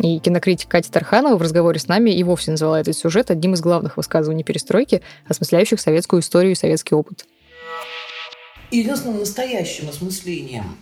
[0.01, 3.61] И кинокритик Катя Тарханова в разговоре с нами и вовсе назвала этот сюжет одним из
[3.61, 7.25] главных высказываний перестройки, осмысляющих советскую историю и советский опыт.
[8.71, 10.77] единственным настоящим осмыслением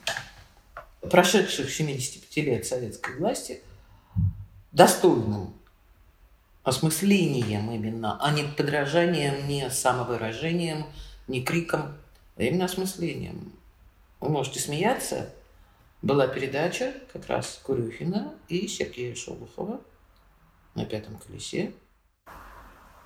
[1.01, 3.61] прошедших 75 лет советской власти,
[4.71, 5.53] достойным
[6.63, 10.85] осмыслением именно, а не подражанием, не самовыражением,
[11.27, 11.95] не криком,
[12.37, 13.51] а именно осмыслением.
[14.19, 15.29] Вы можете смеяться.
[16.01, 19.81] Была передача как раз Курюхина и Сергея Шолохова
[20.75, 21.73] на пятом колесе,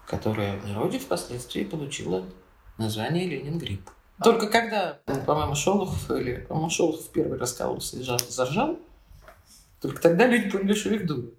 [0.07, 2.23] которая в народе впоследствии получила
[2.77, 3.89] название «Ленингрипп».
[4.23, 8.77] Только когда, по-моему, Шолохов, или, по-моему, Шолохов первый раскололся и жал- заржал,
[9.81, 11.33] только тогда люди поняли, что их дуют.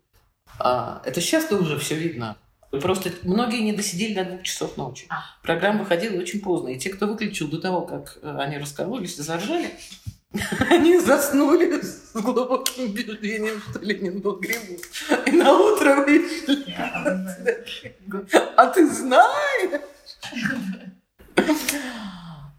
[0.59, 2.37] А, это сейчас-то уже все видно.
[2.71, 5.07] Просто многие не досидели до двух часов ночи.
[5.43, 6.69] Программа выходила очень поздно.
[6.69, 9.71] И те, кто выключил до того, как э, они раскололись и заржали,
[10.71, 14.79] они заснули с глубоким убеждением, что Ленин был грибом.
[15.27, 16.75] И на утро вышли.
[18.57, 19.81] А ты знаешь?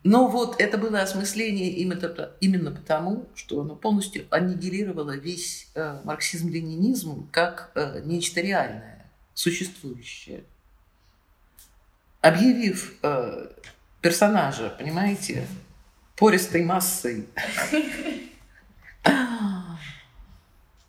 [0.04, 7.28] Но вот это было осмысление именно, именно потому, что оно полностью аннигилировало весь э, марксизм-ленинизм
[7.32, 10.44] как э, нечто реальное, существующее.
[12.22, 13.48] Объявив э,
[14.02, 15.48] персонажа, понимаете,
[16.16, 17.28] пористой массой,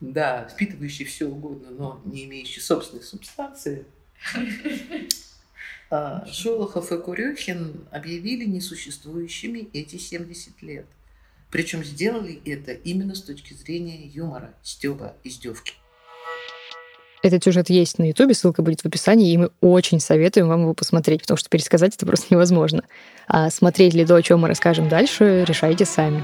[0.01, 3.85] да, впитывающий все угодно, но не имеющий собственной субстанции,
[5.91, 10.87] а, Шолохов и Курехин объявили несуществующими эти 70 лет.
[11.51, 15.75] Причем сделали это именно с точки зрения юмора, стёба, издевки.
[17.23, 20.75] Этот сюжет есть на Ютубе, ссылка будет в описании, и мы очень советуем вам его
[20.75, 22.83] посмотреть, потому что пересказать это просто невозможно.
[23.27, 26.23] А смотреть ли то, о чем мы расскажем дальше, решайте сами.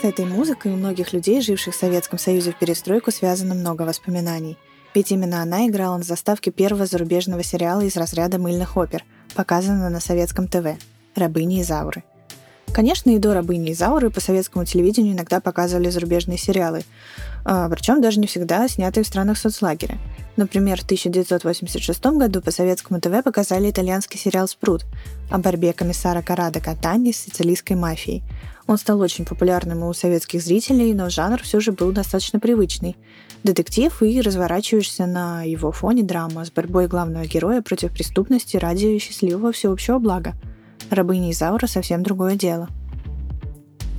[0.00, 4.56] С этой музыкой у многих людей, живших в Советском Союзе в перестройку, связано много воспоминаний.
[4.94, 9.04] Ведь именно она играла на заставке первого зарубежного сериала из разряда мыльных опер,
[9.34, 10.78] показанного на советском ТВ
[11.14, 12.04] «Рабыни и Зауры».
[12.72, 16.82] Конечно, и до «Рабыни и Зауры» по советскому телевидению иногда показывали зарубежные сериалы,
[17.44, 19.98] а, причем даже не всегда снятые в странах соцлагеря.
[20.36, 24.86] Например, в 1986 году по советскому ТВ показали итальянский сериал «Спрут»
[25.30, 28.22] о борьбе комиссара Карада Катани с сицилийской мафией–
[28.70, 32.96] он стал очень популярным у советских зрителей, но жанр все же был достаточно привычный.
[33.42, 39.50] Детектив и разворачиваешься на его фоне драма с борьбой главного героя против преступности ради счастливого
[39.50, 40.34] всеобщего блага.
[40.90, 42.68] «Рабыня Изаура» совсем другое дело.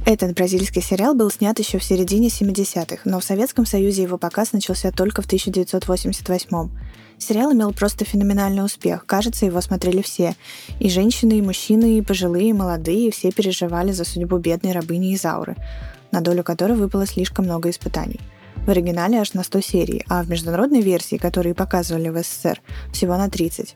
[0.05, 4.51] Этот бразильский сериал был снят еще в середине 70-х, но в Советском Союзе его показ
[4.51, 6.69] начался только в 1988 -м.
[7.19, 9.05] Сериал имел просто феноменальный успех.
[9.05, 10.35] Кажется, его смотрели все.
[10.79, 15.55] И женщины, и мужчины, и пожилые, и молодые, все переживали за судьбу бедной рабыни Изауры,
[16.11, 18.19] на долю которой выпало слишком много испытаний.
[18.65, 22.59] В оригинале аж на 100 серий, а в международной версии, которые показывали в СССР,
[22.91, 23.75] всего на 30.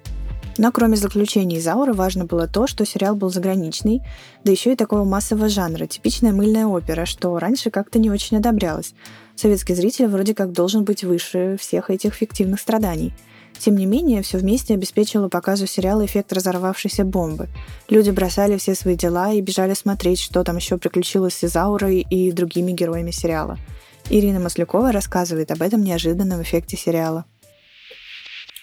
[0.58, 4.02] Но кроме заключений Изауры важно было то, что сериал был заграничный,
[4.44, 8.94] да еще и такого массового жанра, типичная мыльная опера, что раньше как-то не очень одобрялось.
[9.36, 13.14] Советский зритель вроде как должен быть выше всех этих фиктивных страданий–
[13.58, 17.48] тем не менее, все вместе обеспечило показу сериала эффект разорвавшейся бомбы.
[17.90, 22.32] Люди бросали все свои дела и бежали смотреть, что там еще приключилось с Изаурой и
[22.32, 23.58] другими героями сериала.
[24.10, 27.26] Ирина Маслякова рассказывает об этом неожиданном эффекте сериала.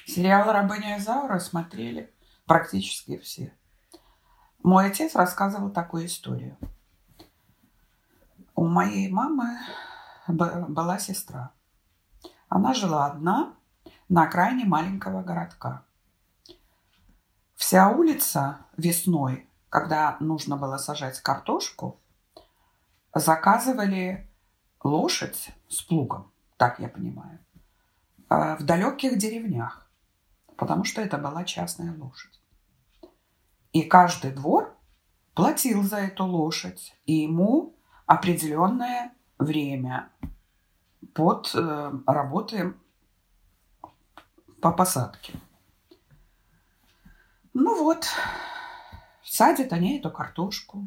[0.06, 2.12] Сериал «Рабыня Изаура» смотрели
[2.46, 3.54] практически все.
[4.62, 6.56] Мой отец рассказывал такую историю.
[8.54, 9.58] У моей мамы
[10.28, 11.52] была сестра.
[12.48, 13.54] Она жила одна,
[14.08, 15.84] на окраине маленького городка.
[17.54, 21.98] Вся улица весной, когда нужно было сажать картошку,
[23.14, 24.30] заказывали
[24.84, 27.38] лошадь с плугом, так я понимаю,
[28.28, 29.81] э, в далеких деревнях,
[30.62, 32.40] потому что это была частная лошадь.
[33.72, 34.72] И каждый двор
[35.34, 37.74] платил за эту лошадь, и ему
[38.06, 40.08] определенное время
[41.14, 42.74] под э, работы
[44.60, 45.32] по посадке.
[47.52, 48.06] Ну вот,
[49.24, 50.86] садят они эту картошку,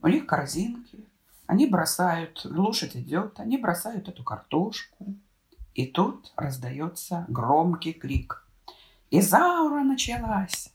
[0.00, 1.06] у них корзинки,
[1.46, 5.14] они бросают, лошадь идет, они бросают эту картошку,
[5.74, 8.46] и тут раздается громкий крик.
[9.10, 10.72] Изаура началась.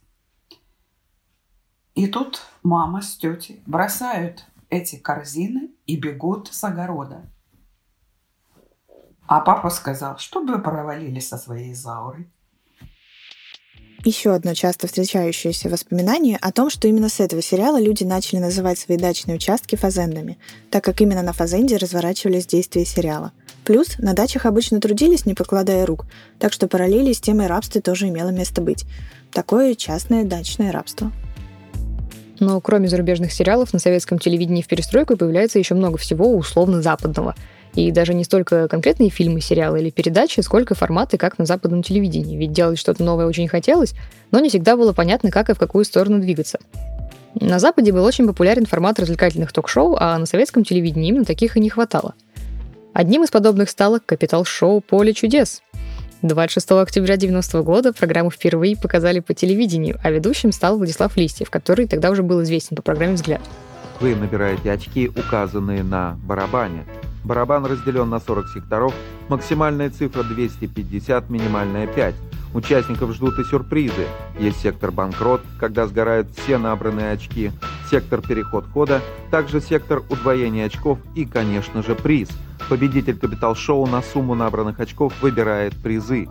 [1.94, 7.30] И тут мама с тетей бросают эти корзины и бегут с огорода.
[9.26, 12.30] А папа сказал, чтобы провалились со своей Заурой.
[14.04, 18.78] Еще одно часто встречающееся воспоминание о том, что именно с этого сериала люди начали называть
[18.78, 20.38] свои дачные участки фазендами,
[20.70, 23.32] так как именно на фазенде разворачивались действия сериала.
[23.66, 26.06] Плюс на дачах обычно трудились, не покладая рук,
[26.38, 28.84] так что параллели с темой рабства тоже имело место быть.
[29.32, 31.12] Такое частное дачное рабство.
[32.38, 37.34] Но кроме зарубежных сериалов, на советском телевидении в перестройку появляется еще много всего условно западного–
[37.76, 42.36] и даже не столько конкретные фильмы, сериалы или передачи, сколько форматы, как на западном телевидении.
[42.36, 43.94] Ведь делать что-то новое очень хотелось,
[44.30, 46.58] но не всегда было понятно, как и в какую сторону двигаться.
[47.34, 51.60] На Западе был очень популярен формат развлекательных ток-шоу, а на советском телевидении именно таких и
[51.60, 52.14] не хватало.
[52.96, 55.60] Одним из подобных стало капитал-шоу «Поле чудес».
[56.22, 61.86] 26 октября 90 года программу впервые показали по телевидению, а ведущим стал Владислав Листьев, который
[61.86, 63.42] тогда уже был известен по программе «Взгляд».
[64.00, 66.86] Вы набираете очки, указанные на барабане.
[67.22, 68.94] Барабан разделен на 40 секторов,
[69.28, 72.14] максимальная цифра 250, минимальная 5.
[72.54, 74.06] Участников ждут и сюрпризы.
[74.38, 77.50] Есть сектор банкрот, когда сгорают все набранные очки,
[77.90, 82.30] сектор переход хода, также сектор удвоения очков и, конечно же, приз–
[82.68, 86.28] Победитель капитал-шоу на сумму набранных очков выбирает призы.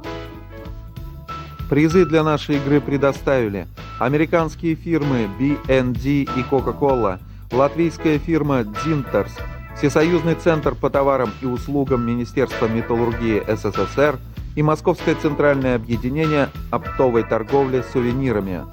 [1.70, 3.68] Призы для нашей игры предоставили
[4.00, 7.20] американские фирмы BND и Coca-Cola,
[7.52, 9.32] латвийская фирма Dinters,
[9.78, 14.18] Всесоюзный центр по товарам и услугам Министерства металлургии СССР
[14.56, 18.64] и Московское центральное объединение оптовой торговли сувенирами.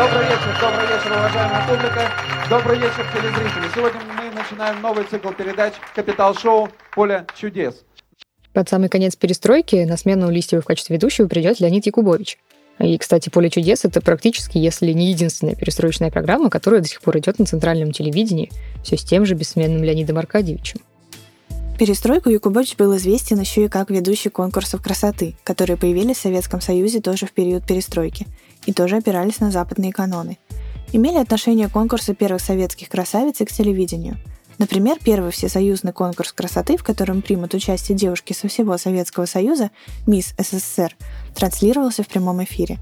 [0.00, 2.10] Добрый вечер, добрый вечер, уважаемая публика.
[2.48, 3.70] Добрый вечер, телезрители.
[3.74, 6.70] Сегодня мы начинаем новый цикл передач «Капитал-шоу.
[6.94, 7.82] Поле чудес».
[8.54, 12.38] Под самый конец перестройки на смену Листьевой в качестве ведущего придет Леонид Якубович.
[12.78, 17.18] И, кстати, «Поле чудес»— это практически, если не единственная перестроечная программа, которая до сих пор
[17.18, 18.50] идет на центральном телевидении,
[18.82, 20.80] все с тем же бессменным Леонидом Аркадьевичем.
[21.78, 27.02] Перестройку Якубович был известен еще и как ведущий конкурсов красоты, которые появились в Советском Союзе
[27.02, 28.26] тоже в период перестройки
[28.66, 30.38] и тоже опирались на западные каноны.
[30.92, 34.18] Имели отношение конкурсы первых советских красавиц и к телевидению.
[34.58, 39.70] Например, первый всесоюзный конкурс красоты, в котором примут участие девушки со всего Советского Союза,
[40.06, 40.94] «Мисс СССР»,
[41.34, 42.78] транслировался в прямом эфире.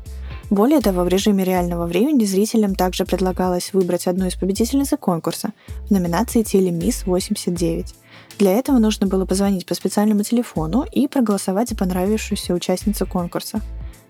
[0.51, 5.53] Более того, в режиме реального времени зрителям также предлагалось выбрать одну из победительниц конкурса
[5.87, 7.95] в номинации «Телемисс-89».
[8.39, 13.61] Для этого нужно было позвонить по специальному телефону и проголосовать за понравившуюся участницу конкурса.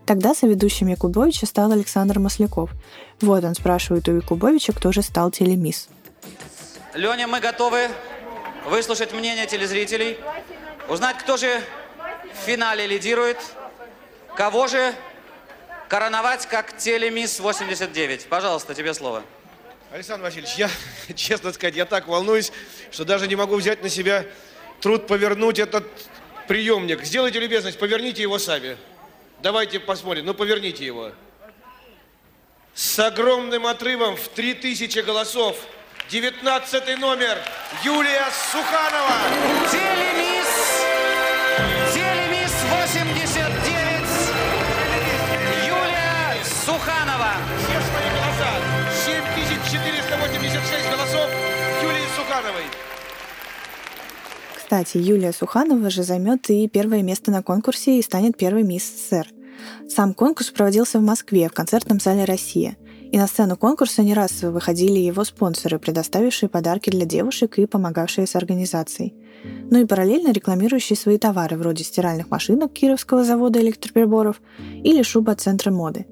[0.08, 2.70] Тогда соведущим Якубовича стал Александр Масляков.
[3.20, 5.90] Вот он спрашивает у Якубовича, кто же стал телемисс.
[6.94, 7.90] Леня, мы готовы
[8.70, 10.16] выслушать мнение телезрителей,
[10.88, 11.60] узнать, кто же
[12.32, 13.36] в финале лидирует,
[14.34, 14.94] кого же
[15.90, 18.28] короновать как телемисс 89.
[18.28, 19.22] Пожалуйста, тебе слово.
[19.92, 20.70] Александр Васильевич, я,
[21.16, 22.50] честно сказать, я так волнуюсь,
[22.90, 24.24] что даже не могу взять на себя
[24.80, 25.84] труд повернуть этот
[26.46, 27.04] приемник.
[27.04, 28.78] Сделайте любезность, поверните его сами.
[29.40, 31.12] Давайте посмотрим, ну поверните его.
[32.74, 35.56] С огромным отрывом в 3000 голосов
[36.10, 37.38] 19 номер
[37.84, 39.14] Юлия Суханова.
[39.70, 40.82] Телемисс,
[41.94, 44.08] телемисс 89,
[45.66, 47.34] Юлия Суханова.
[47.58, 48.50] Все свои голоса.
[49.06, 51.30] 7486 голосов
[51.82, 52.66] Юлии Сухановой.
[54.68, 59.26] Кстати, Юлия Суханова же займет и первое место на конкурсе и станет первой мисс СССР.
[59.88, 62.76] Сам конкурс проводился в Москве в концертном зале «Россия».
[63.10, 68.26] И на сцену конкурса не раз выходили его спонсоры, предоставившие подарки для девушек и помогавшие
[68.26, 69.14] с организацией.
[69.70, 74.42] Ну и параллельно рекламирующие свои товары вроде стиральных машинок Кировского завода электроприборов
[74.84, 76.04] или шуба от центра моды.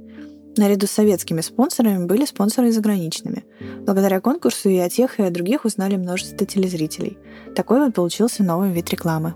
[0.57, 3.45] Наряду с советскими спонсорами были спонсоры и заграничными.
[3.81, 7.19] Благодаря конкурсу и о тех, и о других узнали множество телезрителей.
[7.55, 9.35] Такой вот получился новый вид рекламы.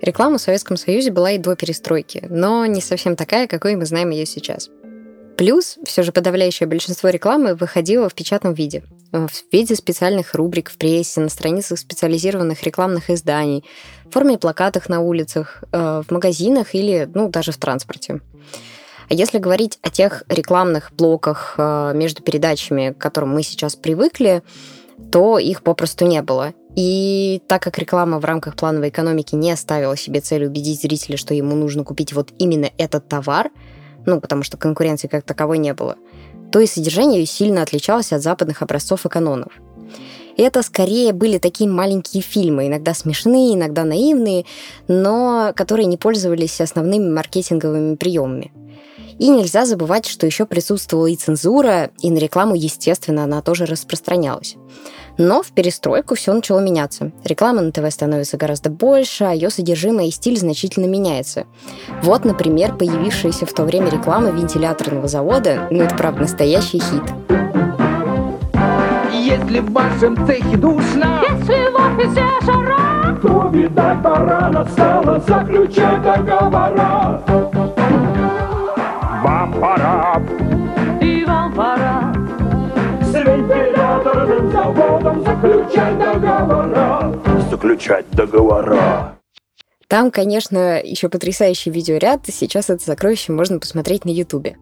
[0.00, 4.10] Реклама в Советском Союзе была и до перестройки, но не совсем такая, какой мы знаем
[4.10, 4.70] ее сейчас.
[5.36, 8.84] Плюс, все же подавляющее большинство рекламы выходило в печатном виде.
[9.12, 13.64] В виде специальных рубрик в прессе, на страницах специализированных рекламных изданий,
[14.06, 18.20] в форме плакатов на улицах, э, в магазинах или, ну, даже в транспорте.
[19.08, 24.42] А если говорить о тех рекламных блоках э, между передачами, к которым мы сейчас привыкли,
[25.12, 26.54] то их попросту не было.
[26.74, 31.34] И так как реклама в рамках плановой экономики не ставила себе цель убедить зрителя, что
[31.34, 33.50] ему нужно купить вот именно этот товар,
[34.04, 35.96] ну, потому что конкуренции как таковой не было,
[36.52, 39.52] то и содержание сильно отличалось от западных образцов и канонов.
[40.36, 44.44] И это скорее были такие маленькие фильмы, иногда смешные, иногда наивные,
[44.86, 48.52] но которые не пользовались основными маркетинговыми приемами.
[49.18, 54.56] И нельзя забывать, что еще присутствовала и цензура, и на рекламу, естественно, она тоже распространялась.
[55.18, 57.12] Но в перестройку все начало меняться.
[57.24, 61.46] Реклама на ТВ становится гораздо больше, а ее содержимое и стиль значительно меняется.
[62.02, 67.02] Вот, например, появившаяся в то время реклама вентиляторного завода, ну это правда настоящий хит.
[69.12, 77.55] Если в вашем цехе душно, если в офисе жара, то, видать, пора настала заключать договора.
[79.60, 80.22] Пора,
[81.00, 82.12] и вам пора,
[83.02, 87.12] с вентиляторным заводом заключать договора.
[87.50, 89.16] Заключать договора.
[89.88, 94.56] Там, конечно, еще потрясающий видеоряд, сейчас это сокровище можно посмотреть на Ютубе.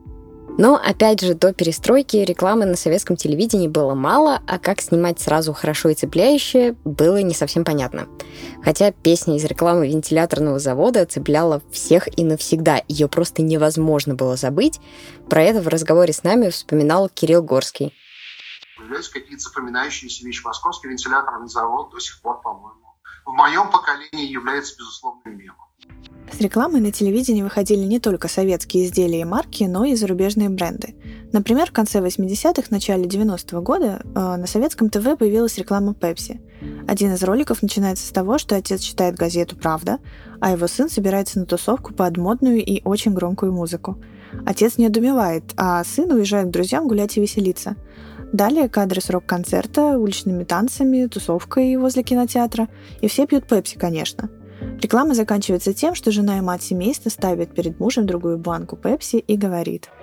[0.56, 5.52] Но, опять же, до перестройки рекламы на советском телевидении было мало, а как снимать сразу
[5.52, 8.06] хорошо и цепляюще, было не совсем понятно.
[8.62, 14.78] Хотя песня из рекламы вентиляторного завода цепляла всех и навсегда, ее просто невозможно было забыть.
[15.28, 17.92] Про это в разговоре с нами вспоминал Кирилл Горский.
[18.76, 20.44] Появляются какие-то запоминающиеся вещи.
[20.44, 22.94] Московский вентиляторный завод до сих пор, по-моему,
[23.24, 25.63] в моем поколении является безусловным мемом.
[26.34, 30.96] С рекламой на телевидении выходили не только советские изделия и марки, но и зарубежные бренды.
[31.30, 36.40] Например, в конце 80-х, начале 90-го года э, на советском ТВ появилась реклама Пепси.
[36.88, 40.00] Один из роликов начинается с того, что отец читает газету «Правда»,
[40.40, 43.96] а его сын собирается на тусовку под модную и очень громкую музыку.
[44.44, 47.76] Отец не одумевает, а сын уезжает к друзьям гулять и веселиться.
[48.32, 52.66] Далее кадры с рок-концерта, уличными танцами, тусовкой возле кинотеатра.
[53.00, 54.28] И все пьют пепси, конечно.
[54.80, 59.36] Реклама заканчивается тем, что жена и мать семейства ставят перед мужем другую банку пепси и
[59.36, 59.88] говорит–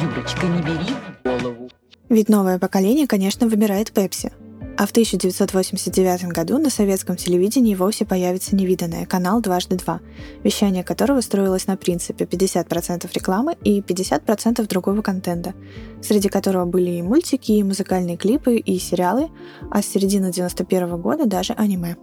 [0.00, 0.94] Юлечка, не бери
[1.24, 1.68] голову.
[2.08, 4.32] Ведь новое поколение, конечно, выбирает Пепси.
[4.76, 10.00] А в 1989 году на советском телевидении вовсе появится невиданное канал «Дважды два»,
[10.42, 15.54] вещание которого строилось на принципе 50% рекламы и 50% другого контента,
[16.02, 19.30] среди которого были и мультики, и музыкальные клипы, и сериалы,
[19.70, 21.96] а с середины 91 года даже аниме.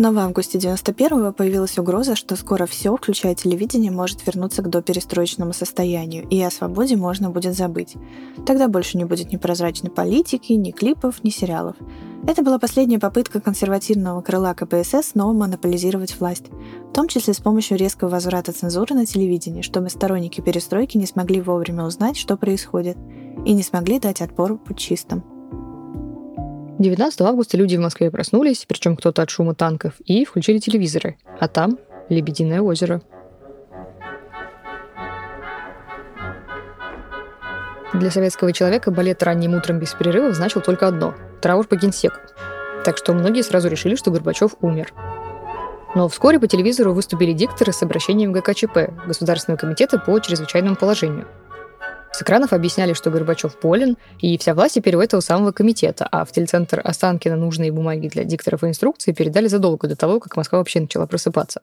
[0.00, 5.52] Но в августе 91-го появилась угроза, что скоро все, включая телевидение, может вернуться к доперестроечному
[5.52, 7.96] состоянию, и о свободе можно будет забыть.
[8.46, 11.76] Тогда больше не будет ни прозрачной политики, ни клипов, ни сериалов.
[12.26, 16.46] Это была последняя попытка консервативного крыла КПСС снова монополизировать власть,
[16.88, 21.42] в том числе с помощью резкого возврата цензуры на телевидении, чтобы сторонники перестройки не смогли
[21.42, 22.96] вовремя узнать, что происходит,
[23.44, 25.22] и не смогли дать отпор путчистам.
[26.80, 31.18] 19 августа люди в Москве проснулись, причем кто-то от шума танков, и включили телевизоры.
[31.38, 31.78] А там
[32.08, 33.02] Лебединое озеро.
[37.92, 42.16] Для советского человека балет ранним утром без перерывов значил только одно– траур по генсеку.
[42.82, 44.94] Так что многие сразу решили, что Горбачев умер.
[45.94, 51.28] Но вскоре по телевизору выступили дикторы с обращением ГКЧП– Государственного комитета по чрезвычайному положению–
[52.12, 56.24] с экранов объясняли, что Горбачев болен, и вся власть теперь у этого самого комитета, а
[56.24, 60.58] в телецентр Останкина нужные бумаги для дикторов и инструкции передали задолго до того, как Москва
[60.58, 61.60] вообще начала просыпаться.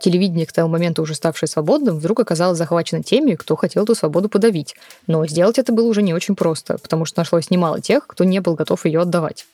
[0.00, 4.30] Телевидение, к тому моменту уже ставшее свободным, вдруг оказалось захвачено теми, кто хотел эту свободу
[4.30, 4.74] подавить.
[5.06, 8.40] Но сделать это было уже не очень просто, потому что нашлось немало тех, кто не
[8.40, 9.46] был готов ее отдавать.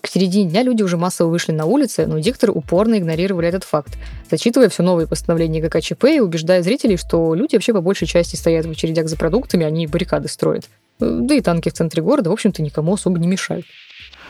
[0.00, 3.98] К середине дня люди уже массово вышли на улицы, но дикторы упорно игнорировали этот факт,
[4.30, 8.64] зачитывая все новые постановления ГКЧП и убеждая зрителей, что люди вообще по большей части стоят
[8.64, 10.64] в очередях за продуктами, они баррикады строят.
[10.98, 13.66] Да и танки в центре города, в общем-то, никому особо не мешают.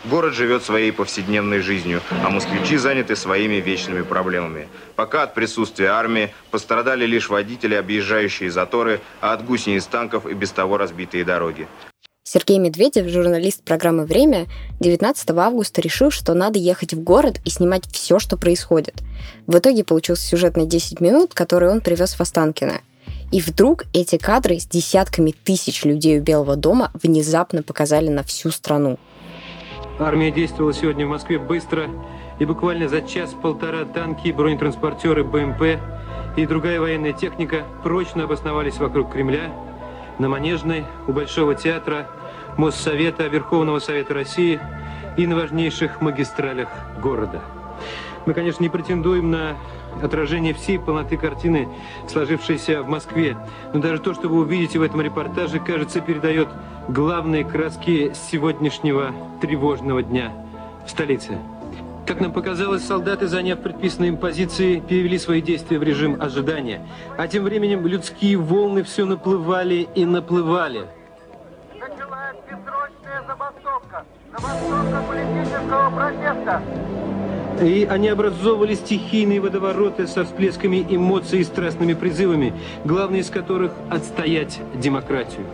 [0.05, 4.67] Город живет своей повседневной жизнью, а москвичи заняты своими вечными проблемами.
[4.97, 10.51] Пока от присутствия армии пострадали лишь водители, объезжающие заторы, а от гусениц танков и без
[10.51, 11.69] того разбитые дороги.
[12.25, 14.47] Сергей Медведев, журналист программы «Время»,
[14.79, 19.03] 19 августа решил, что надо ехать в город и снимать все, что происходит.
[19.49, 22.81] В итоге получился сюжет на 10 минут, который он привез в Останкино.
[23.33, 28.53] И вдруг эти кадры с десятками тысяч людей у Белого дома внезапно показали на всю
[28.53, 29.01] страну.
[29.99, 31.91] Армия действовала сегодня в Москве быстро,
[32.39, 35.81] и буквально за час-полтора танки, бронетранспортеры БМП
[36.37, 39.53] и другая военная техника прочно обосновались вокруг Кремля–
[40.19, 42.09] на Манежной, у Большого театра,
[42.57, 44.61] Моссовета, Верховного Совета России
[45.17, 46.69] и на важнейших магистралях
[47.03, 47.41] города.
[48.27, 49.57] Мы, конечно, не претендуем на
[50.01, 51.69] отражение всей полноты картины,
[52.09, 53.37] сложившейся в Москве.
[53.73, 56.49] Но даже то, что вы увидите в этом репортаже, кажется, передает
[56.89, 60.33] главные краски сегодняшнего тревожного дня
[60.87, 61.39] в столице.
[62.07, 66.87] Как нам показалось, солдаты, заняв предписанные им позиции, перевели свои действия в режим ожидания.
[67.17, 70.87] А тем временем людские волны все наплывали и наплывали.
[71.79, 74.05] Началась бессрочная забастовка.
[74.33, 76.63] Забастовка политического протеста.
[77.63, 82.53] И они образовывали стихийные водовороты со всплесками эмоций и страстными призывами,
[82.85, 85.47] главный из которых– отстоять демократию.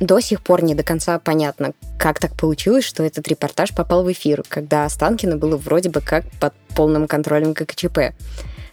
[0.00, 4.10] До сих пор не до конца понятно, как так получилось, что этот репортаж попал в
[4.10, 8.14] эфир, когда Останкино было вроде бы как под полным контролем ККЧП.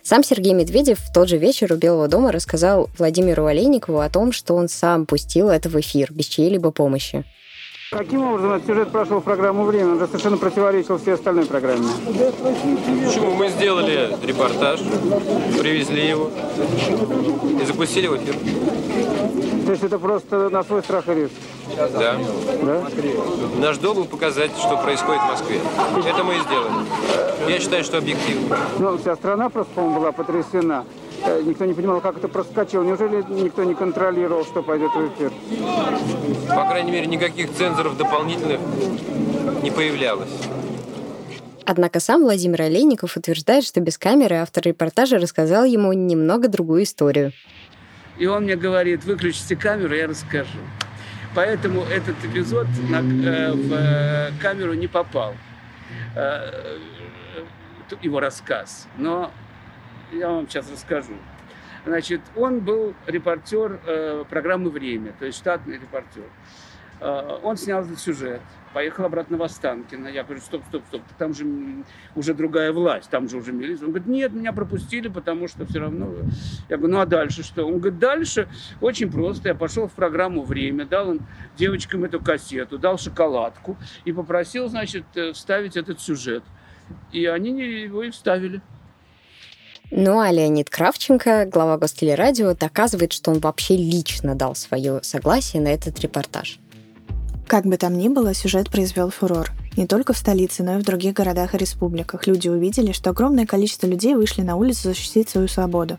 [0.01, 4.31] Сам Сергей Медведев в тот же вечер у Белого дома рассказал Владимиру Олейникову о том,
[4.31, 7.25] что он сам пустил это в эфир без чьей-либо помощи.
[7.91, 9.93] Каким образом этот сюжет прошел в программу «Время»?
[9.93, 11.87] Он же совершенно противоречил всей остальной программе.
[13.03, 13.33] Почему?
[13.33, 14.79] Мы сделали репортаж,
[15.59, 16.29] привезли его
[17.61, 18.35] и запустили в эфир.
[19.69, 21.33] То есть это просто на свой страх и риск?
[21.77, 22.17] Да.
[22.63, 22.87] да?
[23.59, 25.59] Наш долг показать, что происходит в Москве.
[26.07, 26.71] Это мы и сделали.
[27.47, 28.57] Я считаю, что объективно.
[28.79, 30.85] Ну, вся страна просто, по-моему, была потрясена.
[31.23, 32.81] Э, никто не понимал, как это проскочило.
[32.81, 35.31] Неужели никто не контролировал, что пойдет в эфир?
[36.47, 38.59] По крайней мере, никаких цензоров дополнительных
[39.61, 40.31] не появлялось.
[41.63, 47.33] Однако сам Владимир Олейников утверждает, что без камеры автор репортажа рассказал ему немного другую историю.
[48.19, 50.59] И он мне говорит, выключите камеру, я расскажу.
[51.33, 55.35] Поэтому этот эпизод на, э, в э, камеру не попал,
[56.15, 56.77] э,
[58.01, 58.87] его рассказ.
[58.97, 59.31] Но
[60.11, 61.13] я вам сейчас расскажу.
[61.85, 66.25] Значит, он был репортер э, программы «Время», то есть штатный репортер.
[67.01, 68.41] Э, он снял этот сюжет,
[68.73, 70.07] поехал обратно в Останкино.
[70.07, 71.45] Я говорю, стоп, стоп, стоп, там же
[72.15, 73.85] уже другая власть, там же уже милиция.
[73.85, 76.13] Он говорит, нет, меня пропустили, потому что все равно...
[76.67, 77.65] Я говорю, ну а дальше что?
[77.65, 78.47] Он говорит, дальше
[78.81, 79.49] очень просто.
[79.49, 81.21] Я пошел в программу «Время», дал он
[81.57, 86.43] девочкам эту кассету, дал шоколадку и попросил, значит, э, вставить этот сюжет.
[87.11, 88.61] И они его и вставили.
[89.91, 95.69] Ну а Леонид Кравченко, глава Гостелерадио, доказывает, что он вообще лично дал свое согласие на
[95.69, 96.59] этот репортаж.
[97.49, 99.51] Как бы там ни было, сюжет произвел фурор.
[99.75, 103.47] Не только в столице, но и в других городах и республиках люди увидели, что огромное
[103.47, 105.97] количество людей вышли на улицу защитить свою свободу.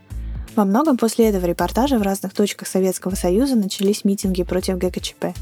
[0.54, 5.34] Во многом после этого репортажа в разных точках Советского Союза начались митинги против ГКЧП.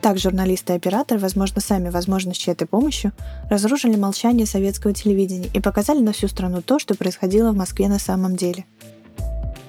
[0.00, 3.10] Так журналисты и операторы, возможно, сами, возможно, с чьей-то помощью,
[3.50, 7.98] разрушили молчание советского телевидения и показали на всю страну то, что происходило в Москве на
[7.98, 8.64] самом деле.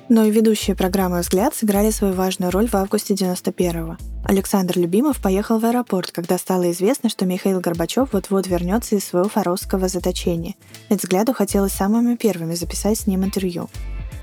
[0.10, 3.98] Но и ведущие программы «Взгляд» сыграли свою важную роль в августе 91-го.
[4.26, 9.30] Александр Любимов поехал в аэропорт, когда стало известно, что Михаил Горбачев вот-вот вернется из своего
[9.30, 10.56] форосского заточения.
[10.90, 13.70] Ведь «Взгляду» хотелось самыми первыми записать с ним интервью.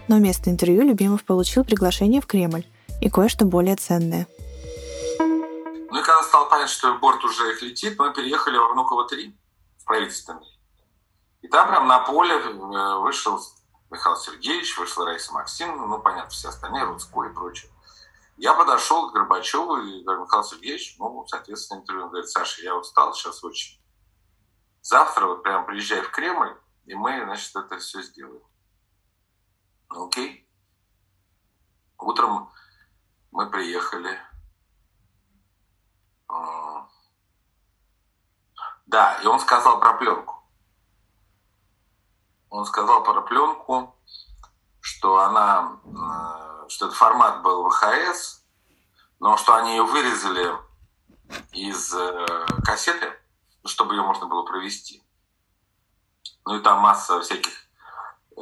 [0.09, 2.67] Но вместо интервью Любимов получил приглашение в Кремль
[3.01, 4.27] и кое-что более ценное–
[5.97, 9.33] ну и когда стало понятно, что борт уже их летит, мы переехали во Внуково-3
[9.79, 10.47] в правительственный.
[11.41, 13.41] И там прям на поле э, вышел
[13.91, 17.71] Михаил Сергеевич, вышла Раиса Максимовна, ну, понятно, все остальные, Рудской и прочее.
[18.37, 22.05] Я подошел к Горбачеву и говорю, Михаил Сергеевич, ну, соответственно, интервью.
[22.05, 23.81] Он говорит, Саша, я устал сейчас очень.
[24.83, 28.43] Завтра вот прям приезжай в Кремль, и мы, значит, это все сделаем.
[29.91, 30.47] Ну, окей.
[31.99, 32.53] Утром
[33.31, 34.21] мы приехали
[36.29, 36.89] а.
[38.87, 40.36] Да, и он сказал про пленку.
[42.57, 43.95] Он сказал про пленку,
[44.81, 48.43] что она, э, что этот формат был ВХС,
[49.21, 50.57] но что они ее вырезали
[51.53, 53.13] из э, кассеты,
[53.67, 55.03] чтобы ее можно было провести.
[56.47, 57.53] Ну и там масса всяких
[58.39, 58.41] э,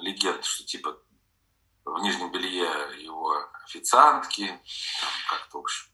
[0.00, 0.98] легенд, что типа
[1.84, 2.68] в нижнем белье
[3.00, 4.60] его официантки,
[5.30, 5.92] как-то, в общем,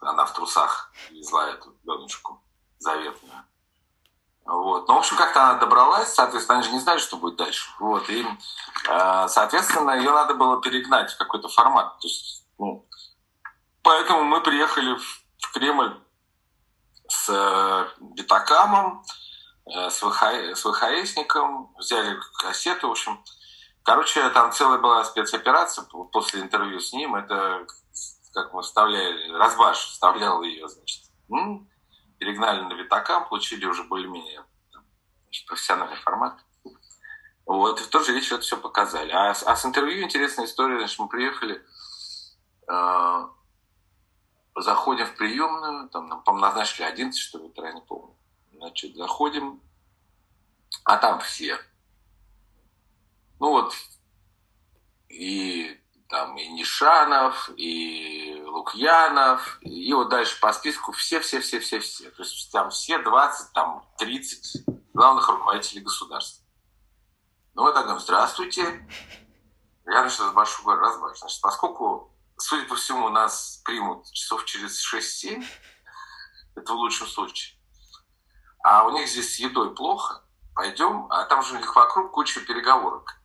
[0.00, 2.42] она в трусах везла эту донечку
[2.78, 3.44] заветную.
[4.46, 4.86] Вот.
[4.86, 7.68] Ну, в общем, как-то она добралась, соответственно, они же не знали, что будет дальше.
[7.80, 8.08] Вот.
[8.08, 8.24] И,
[8.88, 11.98] э, соответственно, ее надо было перегнать в какой-то формат.
[11.98, 12.86] То есть, ну,
[13.82, 15.98] поэтому мы приехали в, Кремль
[17.08, 19.04] с э, битакамом,
[19.66, 20.22] э, с, ВХ,
[20.54, 23.24] ВХСником, взяли кассету, в общем.
[23.82, 27.14] Короче, там целая была спецоперация после интервью с ним.
[27.14, 27.66] Это
[28.34, 31.02] как мы вставляли, Разбаш вставлял ее, значит,
[32.18, 34.44] перегнали на витакам, получили уже более-менее
[35.46, 36.40] профессиональный формат.
[37.44, 39.12] Вот, и в тот же вечер это все показали.
[39.12, 41.64] А, а с интервью интересная история, значит, мы приехали,
[42.68, 43.28] э,
[44.56, 48.16] заходим в приемную, там нам, по назначили 11, что ли, утра, не помню.
[48.52, 49.60] Значит, заходим,
[50.84, 51.58] а там все.
[53.38, 53.74] Ну вот,
[55.08, 62.10] и там и Нишанов, и Лукьянов, и вот дальше по списку все-все-все-все-все.
[62.10, 66.44] То есть там все 20, там 30 главных руководителей государства.
[67.54, 68.88] Ну, вот так говорим, здравствуйте.
[69.84, 71.14] Я, значит, большой разбавлю.
[71.14, 75.44] Значит, поскольку, судя по всему, нас примут часов через 6-7,
[76.56, 77.58] это в лучшем случае,
[78.60, 82.40] а у них здесь с едой плохо, пойдем, а там же у них вокруг куча
[82.40, 83.20] переговорок.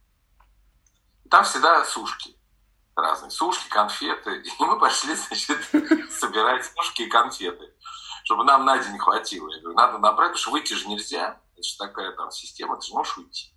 [1.30, 2.38] Там всегда сушки
[2.96, 4.42] разные сушки, конфеты.
[4.42, 5.60] И мы пошли, значит,
[6.12, 7.74] собирать сушки и конфеты,
[8.24, 9.50] чтобы нам на день хватило.
[9.50, 11.40] Я говорю, надо набрать, потому что выйти же нельзя.
[11.54, 13.54] Это же такая там система, ты же можешь уйти.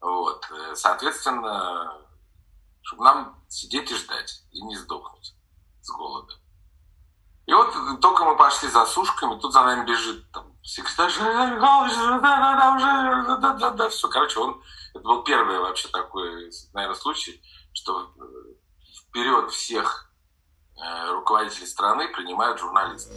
[0.00, 0.46] Вот.
[0.50, 2.06] Э, соответственно,
[2.82, 5.34] чтобы нам сидеть и ждать, и не сдохнуть
[5.82, 6.34] с голода.
[7.46, 11.10] И вот только мы пошли за сушками, тут за нами бежит там, секретарь,
[13.90, 14.08] все.
[14.08, 17.40] Короче, он, это был первый вообще такой, наверное, случай,
[17.72, 18.06] что э,
[19.08, 20.12] вперед всех
[20.76, 23.12] э, руководителей страны принимают журналисты.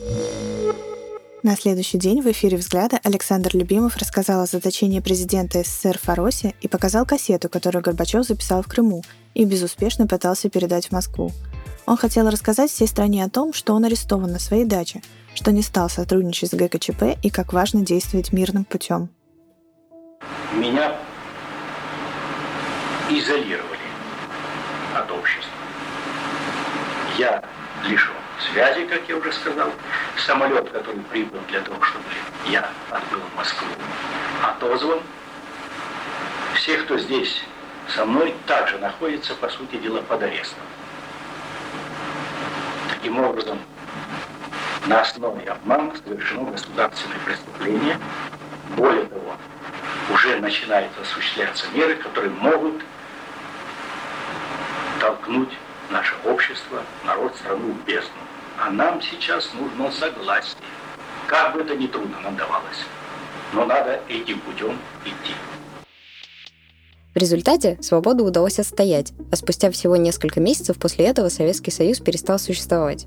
[1.44, 6.70] На следующий день в эфире «Взгляда» Александр Любимов рассказал о заточении президента СССР Фаросе и
[6.70, 9.04] показал кассету, которую Горбачев записал в Крыму
[9.34, 11.32] и безуспешно пытался передать в Москву.
[11.86, 15.02] Он хотел рассказать всей стране о том, что он арестован на своей даче,
[15.36, 19.10] что не стал сотрудничать с ГКЧП и как важно действовать мирным путем.
[20.54, 20.98] Меня
[23.10, 23.80] изолировали
[24.96, 25.52] от общества.
[27.18, 27.44] Я
[27.84, 28.14] лишен
[28.52, 29.72] связи, как я уже сказал.
[30.26, 32.06] Самолет, который прибыл для того, чтобы
[32.48, 33.68] я отбыл в Москву,
[34.44, 35.00] отозван.
[36.56, 37.44] Все, кто здесь
[37.94, 40.64] со мной также находится, по сути дела, под арестом.
[42.90, 43.60] Таким образом,
[44.86, 48.00] на основе обмана совершено государственное преступление.
[48.78, 49.36] Более того,
[50.14, 52.82] уже начинают осуществляться меры, которые могут
[55.04, 55.50] толкнуть
[55.92, 58.22] наше общество, народ, страну в бездну.
[58.58, 60.56] А нам сейчас нужно согласие.
[61.28, 62.86] Как бы это ни трудно нам давалось,
[63.52, 65.34] но надо этим путем идти.
[67.14, 72.40] В результате свободу удалось отстоять, а спустя всего несколько месяцев после этого Советский Союз перестал
[72.40, 73.06] существовать.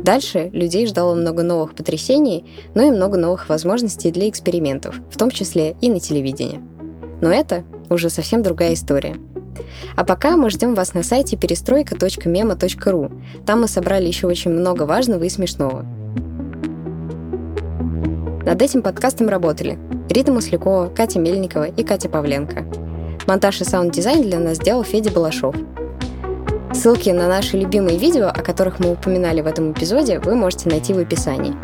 [0.00, 5.30] Дальше людей ждало много новых потрясений, но и много новых возможностей для экспериментов, в том
[5.30, 6.60] числе и на телевидении.
[7.20, 9.16] Но это уже совсем другая история.
[9.96, 13.10] А пока мы ждем вас на сайте перестройка.мема.ру.
[13.46, 15.84] Там мы собрали еще очень много важного и смешного.
[18.44, 19.78] Над этим подкастом работали
[20.08, 22.64] Рита Маслякова, Катя Мельникова и Катя Павленко.
[23.26, 25.54] Монтаж и саунд-дизайн для нас сделал Федя Балашов.
[26.72, 30.94] Ссылки на наши любимые видео, о которых мы упоминали в этом эпизоде, вы можете найти
[30.94, 31.54] в описании.